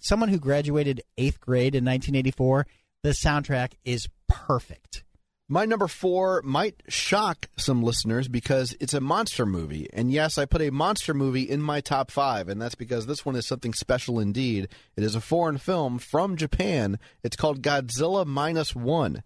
[0.00, 2.66] someone who graduated eighth grade in 1984.
[3.02, 5.04] The soundtrack is perfect.
[5.46, 9.88] My number four might shock some listeners because it's a monster movie.
[9.92, 13.26] And yes, I put a monster movie in my top five, and that's because this
[13.26, 14.68] one is something special indeed.
[14.96, 16.98] It is a foreign film from Japan.
[17.22, 19.22] It's called Godzilla Minus One.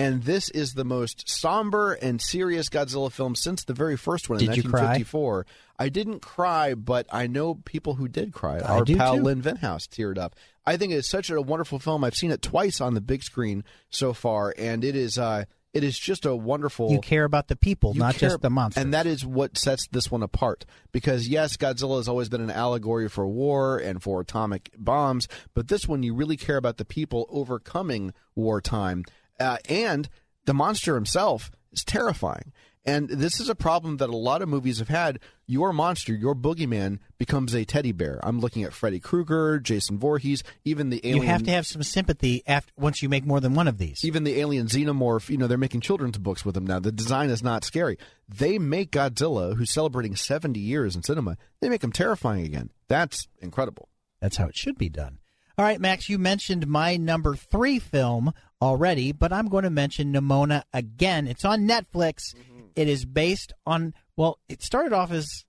[0.00, 4.40] And this is the most somber and serious Godzilla film since the very first one
[4.40, 4.80] in Did you cry?
[4.80, 5.46] 1954.
[5.78, 8.58] I didn't cry, but I know people who did cry.
[8.58, 9.22] I Our pal too.
[9.22, 10.36] Lynn Venhaus teared up.
[10.66, 12.04] I think it's such a wonderful film.
[12.04, 15.84] I've seen it twice on the big screen so far, and it is uh, it
[15.84, 16.90] is just a wonderful.
[16.90, 18.82] You care about the people, not care- just the monsters.
[18.82, 20.66] And that is what sets this one apart.
[20.90, 25.68] Because, yes, Godzilla has always been an allegory for war and for atomic bombs, but
[25.68, 29.04] this one, you really care about the people overcoming wartime.
[29.40, 30.08] Uh, and
[30.44, 32.52] the monster himself is terrifying.
[32.84, 35.18] And this is a problem that a lot of movies have had.
[35.46, 38.18] Your monster, your boogeyman, becomes a teddy bear.
[38.22, 41.26] I'm looking at Freddy Krueger, Jason Voorhees, even the you alien.
[41.26, 44.02] have to have some sympathy after once you make more than one of these.
[44.02, 46.78] even the alien xenomorph, you know, they're making children's books with them now.
[46.78, 47.98] The design is not scary.
[48.28, 52.70] They make Godzilla, who's celebrating 70 years in cinema, they make him terrifying again.
[52.88, 53.88] That's incredible.
[54.22, 55.19] That's how it should be done.
[55.60, 60.14] All right, Max, you mentioned my number three film already, but I'm going to mention
[60.14, 61.26] Nimona again.
[61.26, 62.34] It's on Netflix.
[62.74, 65.44] It is based on, well, it started off as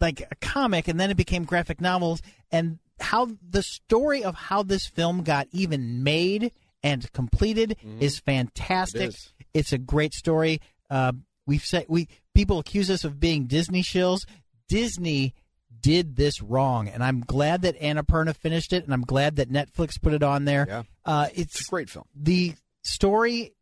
[0.00, 2.22] like a comic and then it became graphic novels.
[2.52, 6.52] And how the story of how this film got even made
[6.84, 9.00] and completed is fantastic.
[9.00, 9.32] It is.
[9.52, 10.60] It's a great story.
[10.88, 11.10] Uh,
[11.44, 14.26] we've said we people accuse us of being Disney shills.
[14.68, 15.34] Disney
[15.80, 20.00] did this wrong, and I'm glad that Annapurna finished it, and I'm glad that Netflix
[20.00, 20.66] put it on there.
[20.68, 20.82] Yeah.
[21.04, 22.04] Uh, It's it's a great film.
[22.14, 23.52] the story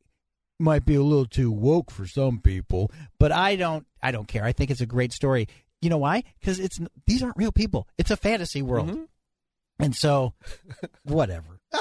[0.60, 3.86] might be a little too woke for some people, but I don't.
[4.02, 4.44] I don't care.
[4.44, 5.48] I think it's a great story.
[5.80, 6.24] You know why?
[6.40, 7.86] Because it's these aren't real people.
[7.98, 9.02] It's a fantasy world, Mm-hmm.
[9.80, 10.34] and so
[11.04, 11.60] whatever.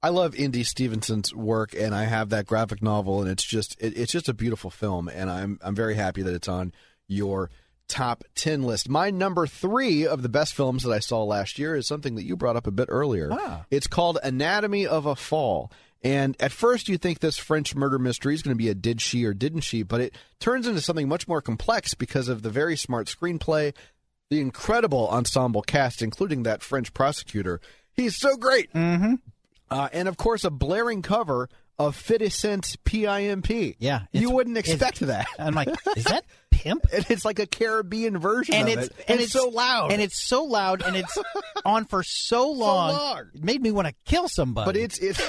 [0.00, 3.98] I love ND Stevenson's work, and I have that graphic novel, and it's just it,
[3.98, 6.72] it's just a beautiful film, and I'm I'm very happy that it's on
[7.08, 7.50] your
[7.88, 8.88] top ten list.
[8.88, 12.24] My number three of the best films that I saw last year is something that
[12.24, 13.30] you brought up a bit earlier.
[13.32, 13.64] Ah.
[13.70, 15.72] It's called Anatomy of a Fall.
[16.02, 19.00] And at first, you think this French murder mystery is going to be a did
[19.00, 22.50] she or didn't she, but it turns into something much more complex because of the
[22.50, 23.74] very smart screenplay,
[24.30, 27.60] the incredible ensemble cast, including that French prosecutor.
[27.92, 28.72] He's so great.
[28.72, 29.14] Mm-hmm.
[29.70, 33.76] Uh, and of course, a blaring cover of 50 Cent PIMP.
[33.78, 35.26] Yeah, you wouldn't expect that.
[35.38, 36.84] I'm like, is that pimp?
[36.92, 39.04] And it's like a Caribbean version and of it's it.
[39.06, 39.92] and it's so loud.
[39.92, 41.16] and it's so loud and it's
[41.64, 42.92] on for so long.
[42.94, 43.22] long.
[43.34, 44.66] It made me want to kill somebody.
[44.66, 45.20] But it's it's.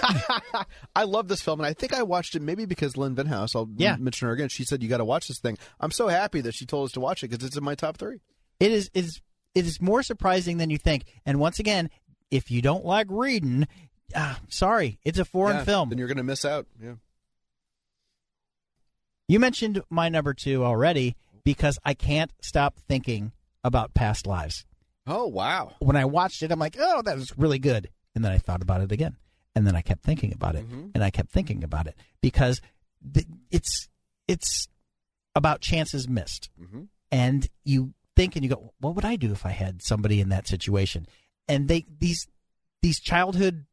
[0.96, 3.56] I love this film, and I think I watched it maybe because Lynn Venhaus.
[3.56, 3.96] I'll Yeah.
[3.98, 4.50] mention her again.
[4.50, 5.58] She said you got to watch this thing.
[5.80, 7.98] I'm so happy that she told us to watch it because it's in my top
[7.98, 8.20] three.
[8.60, 9.22] it is it is
[9.56, 11.06] it is more surprising than you think.
[11.26, 11.90] And once again,
[12.32, 13.68] if you don't like reading,
[14.16, 15.90] ah, sorry, it's a foreign Yeah, film.
[15.90, 16.66] Then you're going to miss out.
[16.82, 16.94] Yeah.
[19.28, 23.32] You mentioned my number two already because I can't stop thinking
[23.64, 24.66] about past lives.
[25.06, 25.74] Oh wow.
[25.80, 27.90] When I watched it, I'm like, oh, that was really good.
[28.16, 29.18] And then I thought about it again.
[29.56, 30.66] And then I kept thinking about it.
[30.94, 32.62] And I kept thinking about it because
[33.14, 33.88] th- it's
[34.28, 34.68] it's
[35.36, 36.50] about chances missed.
[37.12, 40.30] And you think and you go, what would I do if I had somebody in
[40.30, 41.08] that situation?
[41.48, 42.28] And they these
[42.82, 43.66] these childhood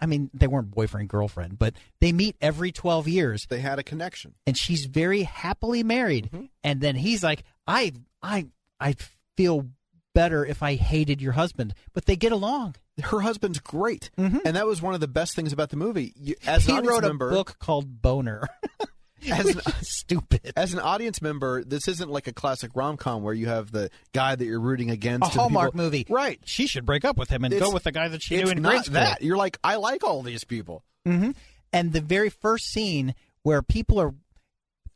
[0.00, 3.46] I mean, they weren't boyfriend girlfriend, but they meet every 12 years.
[3.48, 4.34] They had a connection.
[4.46, 6.30] and she's very happily married.
[6.32, 6.44] Mm-hmm.
[6.62, 8.46] And then he's like i i
[8.80, 8.94] i
[9.36, 9.68] feel
[10.14, 11.74] better if i hated your husband.
[11.92, 12.76] But they get along.
[13.02, 14.38] Her husband's great, mm-hmm.
[14.44, 16.12] and that was one of the best things about the movie.
[16.14, 18.46] You, as he wrote a book called boner
[19.30, 23.34] As an- stupid as an audience member, this isn't like a classic rom com where
[23.34, 25.34] you have the guy that you're rooting against.
[25.34, 26.40] a hallmark people- movie right?
[26.44, 28.50] she should break up with him and It's- go with the guy that she knew
[28.50, 29.22] in grade school that.
[29.22, 30.82] You're like, I like all these people.
[31.06, 31.32] Mm-hmm.
[31.72, 34.14] and the very first scene where people are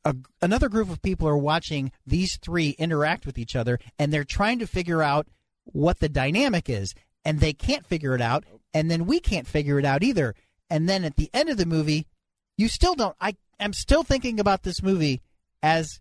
[0.06, 4.24] a, another group of people are watching these three interact with each other and they're
[4.24, 5.26] trying to figure out
[5.64, 6.94] what the dynamic is
[7.26, 10.34] and they can't figure it out and then we can't figure it out either
[10.70, 12.06] and then at the end of the movie
[12.56, 15.22] you still don't i am still thinking about this movie
[15.62, 16.00] as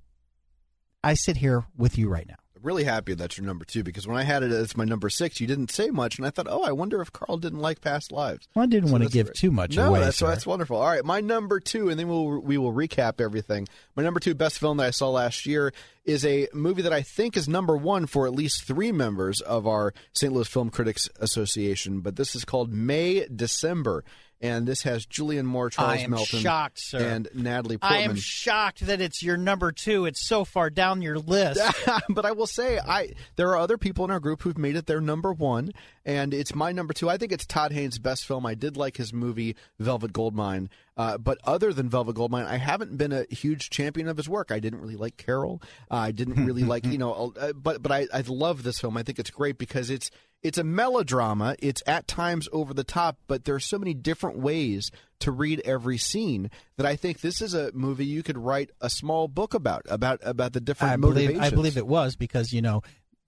[1.03, 4.08] i sit here with you right now I'm really happy that's your number two because
[4.08, 6.47] when I had it as my number six, you didn't say much, and I thought,
[6.49, 8.47] oh, I wonder if Carl didn't like Past Lives.
[8.55, 9.36] well i didn't So want to give great.
[9.36, 10.26] too much no, away that's sir.
[10.26, 10.78] that's wonderful.
[10.78, 13.68] All right, my number two, and then we'll we will recap everything.
[13.95, 15.72] My number two best film that I saw last year
[16.03, 19.68] is a movie that I think is number one for at least three members of
[19.68, 20.34] our St.
[20.34, 21.99] Louis Film Critics Association.
[21.99, 24.03] But this is called May December,
[24.42, 27.00] and this has Julianne Moore, Charles I am Melton, shocked, sir.
[27.00, 28.00] and Natalie Portman.
[28.00, 30.06] I am shocked that it's your number two.
[30.06, 31.62] It's so far down your list.
[32.10, 34.86] but I will say, I there are other people in our group who've made it
[34.86, 35.72] their number one,
[36.06, 37.10] and it's my number two.
[37.10, 38.46] I think it's Todd Haynes' best film.
[38.46, 42.98] I did like his movie Velvet Goldmine, uh, but other than Velvet Goldmine, I haven't
[42.98, 44.52] been a huge champion of his work.
[44.52, 45.62] I didn't really like Carol.
[45.91, 48.98] Uh, I didn't really like you know, uh, but but I, I love this film.
[48.98, 50.10] I think it's great because it's
[50.43, 51.56] it's a melodrama.
[51.60, 55.62] It's at times over the top, but there are so many different ways to read
[55.66, 59.54] every scene that I think this is a movie you could write a small book
[59.54, 61.54] about about about the different I believe motivations.
[61.54, 62.82] I believe it was because you know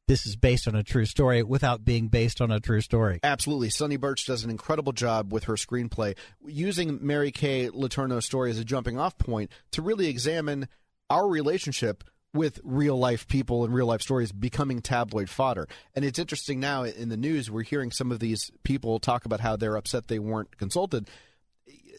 [0.09, 3.19] this is based on a true story without being based on a true story.
[3.21, 3.69] Absolutely.
[3.69, 8.57] Samy Burch does an incredible job with her screenplay, using Mary Kay Letourneau's story as
[8.57, 10.67] a jumping off point to really examine
[11.11, 12.03] our relationship
[12.33, 15.67] with real life people and real life stories becoming tabloid fodder.
[15.93, 19.39] And it's interesting now in the news, we're hearing some of these people talk about
[19.41, 21.07] how they're upset they weren't consulted.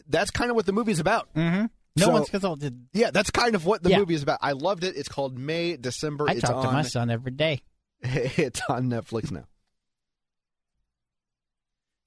[0.09, 1.33] That's kind of what the movie's about.
[1.33, 1.65] Mm-hmm.
[1.95, 2.87] No So- one's consulted.
[2.91, 3.99] Yeah, that's kind of what the Yeah.
[3.99, 4.39] movie is about.
[4.41, 4.97] I loved it.
[4.97, 6.25] It's called May December.
[6.29, 7.61] I it's talk on, to my son every day.
[8.37, 9.45] It's on Netflix now.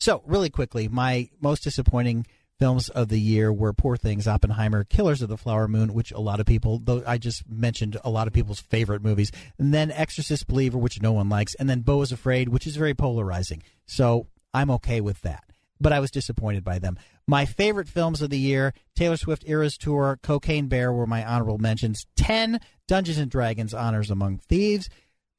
[0.00, 2.26] So, really quickly, my most disappointing
[2.58, 6.20] films of the year were Poor Things, Oppenheimer, Killers of the Flower Moon, which a
[6.20, 9.90] lot of people, though I just mentioned a lot of people's favorite movies, and then
[9.90, 13.62] Exorcist Believer, which no one likes, and then Beau is Afraid, which is very polarizing.
[13.86, 15.44] So, I'm okay with that.
[15.80, 16.98] But I was disappointed by them.
[17.26, 21.58] My favorite films of the year Taylor Swift Eras Tour, Cocaine Bear were my honorable
[21.58, 22.06] mentions.
[22.16, 24.88] 10 Dungeons and Dragons Honors Among Thieves.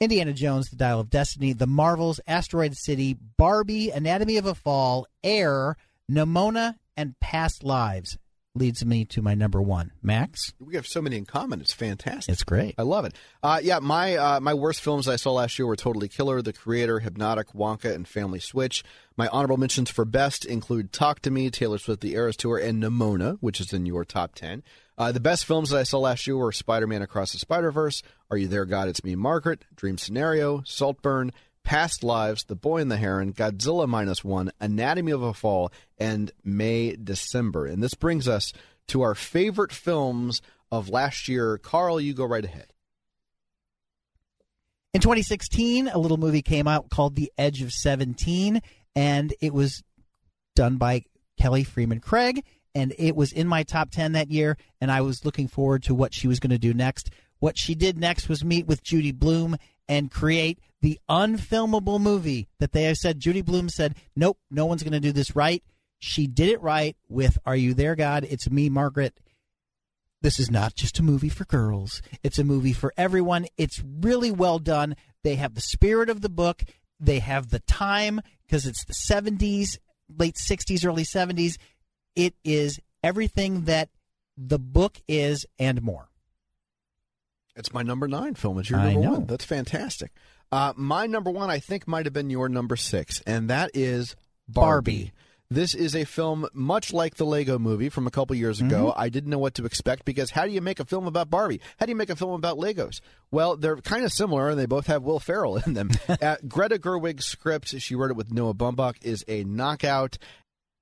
[0.06, 5.08] Indiana Jones, The Dial of Destiny, The Marvels, Asteroid City, Barbie, Anatomy of a Fall,
[5.24, 5.78] Air,
[6.10, 8.20] Nimona, and Past Lives
[8.54, 9.92] leads me to my number one.
[10.04, 10.54] Max?
[10.60, 11.60] We have so many in common.
[11.60, 12.32] It's fantastic.
[12.32, 12.76] It's great.
[12.78, 13.16] I love it.
[13.42, 16.54] Uh, yeah, my uh, my worst films I saw last year were Totally Killer, The
[16.54, 18.84] Creator, Hypnotic, Wonka, and Family Switch.
[19.18, 22.82] My honorable mentions for best include Talk to Me, Taylor Swift, The Eras Tour, and
[22.82, 24.62] Nimona, which is in your top ten.
[24.98, 27.70] Uh, the best films that I saw last year were Spider Man Across the Spider
[27.72, 28.88] Verse, Are You There, God?
[28.88, 31.32] It's Me, Margaret, Dream Scenario, Saltburn,
[31.64, 36.32] Past Lives, The Boy and the Heron, Godzilla Minus One, Anatomy of a Fall, and
[36.46, 37.66] May December.
[37.66, 38.54] And this brings us
[38.88, 40.42] to our favorite films
[40.72, 41.58] of last year.
[41.58, 42.68] Carl, you go right ahead.
[44.94, 48.62] In 2016, a little movie came out called The Edge of 17,
[48.96, 49.84] and it was
[50.56, 51.04] done by
[51.38, 52.46] Kelly Fremon Craig,
[52.76, 55.96] and it was in my top 10 that year, and I was looking forward to
[55.96, 57.10] what she was going to do next.
[57.40, 59.58] What she did next was meet with Judy Blume
[59.88, 64.94] and create the unfilmable movie that they said Judy Blume said, "Nope, no one's going
[64.94, 65.64] to do this right."
[65.98, 68.28] She did it right with Are You There God?
[68.30, 69.18] It's Me Margaret
[70.26, 72.02] this is not just a movie for girls.
[72.24, 73.46] It's a movie for everyone.
[73.58, 74.96] It's really well done.
[75.24, 76.64] They have the spirit of the book.
[77.00, 79.78] They have the time because it's the 70s,
[80.18, 81.58] late 60s, early 70s.
[82.16, 83.90] It is everything that
[84.38, 86.10] the book is and more.
[87.56, 88.60] It's my number nine film.
[88.60, 89.26] It's your number one.
[89.26, 90.12] That's fantastic.
[90.52, 94.16] Uh, my number one, I think, might have been your number six, and that is
[94.48, 94.92] Barbie.
[94.92, 95.12] Barbie.
[95.52, 98.92] This is a film much like the Lego movie from a couple years ago.
[98.98, 101.62] I didn't know what to expect because how do you make a film about Barbie?
[101.78, 103.00] How do you make a film about Legos?
[103.30, 105.92] Well, they're kind of similar and they both have Will Ferrell in them.
[106.10, 110.18] uh, Greta Gerwig's script, she wrote it with Noah Baumbach, is a knockout.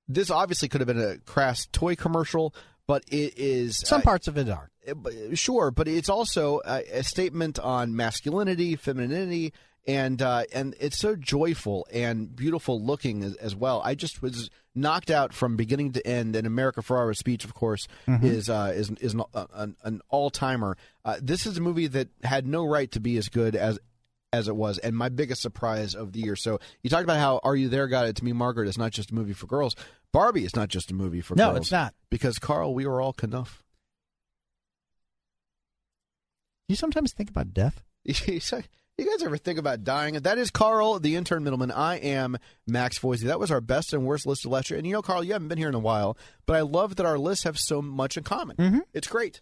[0.08, 2.54] This obviously could have been a crass toy commercial,
[2.86, 4.70] but it is Some uh, parts of it are.
[5.34, 9.52] sure, but it's also a, a statement on masculinity, femininity,
[9.86, 13.82] and uh, and it's so joyful and beautiful looking as, as well.
[13.84, 16.36] I just was knocked out from beginning to end.
[16.36, 19.22] And America Ferrera's speech, of course, is uh, is is an,
[19.54, 20.76] an, an all timer.
[21.04, 23.78] Uh, this is a movie that had no right to be as good as
[24.34, 26.36] as it was, and my biggest surprise of the year.
[26.36, 28.08] So you talked about how Are You There, God?
[28.08, 29.74] It to me, Margaret It's not just a movie for girls.
[30.12, 31.58] Barbie is not just a movie for No, girls.
[31.58, 31.94] it's not.
[32.10, 33.62] because Carl, we were all Kenough.
[36.68, 37.82] You sometimes think about death.
[38.04, 40.14] you guys ever think about dying?
[40.14, 41.70] That is Carl, the intern middleman.
[41.70, 43.24] I am Max Foizey.
[43.24, 44.78] That was our best and worst list of last year.
[44.78, 46.16] And you know, Carl, you haven't been here in a while,
[46.46, 48.56] but I love that our lists have so much in common.
[48.56, 48.78] Mm-hmm.
[48.92, 49.40] It's great.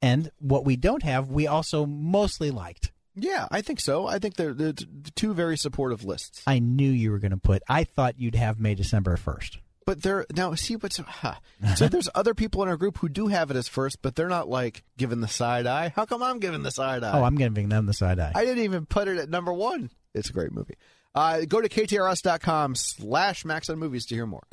[0.00, 2.92] And what we don't have, we also mostly liked.
[3.14, 4.06] Yeah, I think so.
[4.06, 4.74] I think they're, they're
[5.14, 6.42] two very supportive lists.
[6.46, 7.62] I knew you were going to put.
[7.68, 9.58] I thought you'd have May December first.
[9.84, 11.34] But they're now see what's huh.
[11.74, 14.28] so there's other people in our group who do have it as first, but they're
[14.28, 15.92] not like giving the side eye.
[15.94, 17.18] How come I'm giving the side eye?
[17.18, 18.32] Oh, I'm giving them the side eye.
[18.34, 19.90] I didn't even put it at number one.
[20.14, 20.76] It's a great movie.
[21.14, 24.44] Uh, go to ktrs.com slash max on movies to hear more.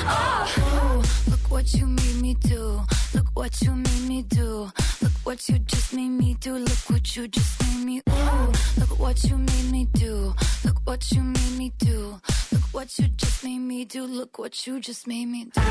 [1.28, 2.82] Look what you made me do.
[3.14, 4.72] Look what you made me do.
[5.02, 6.54] Look what you just made me do.
[6.58, 8.02] Look what you just made me.
[8.10, 10.34] Ooh, look what you made me do.
[10.64, 12.20] Look what you made me do.
[12.52, 14.04] Look what you just made me do.
[14.06, 15.70] Look what you just made me do.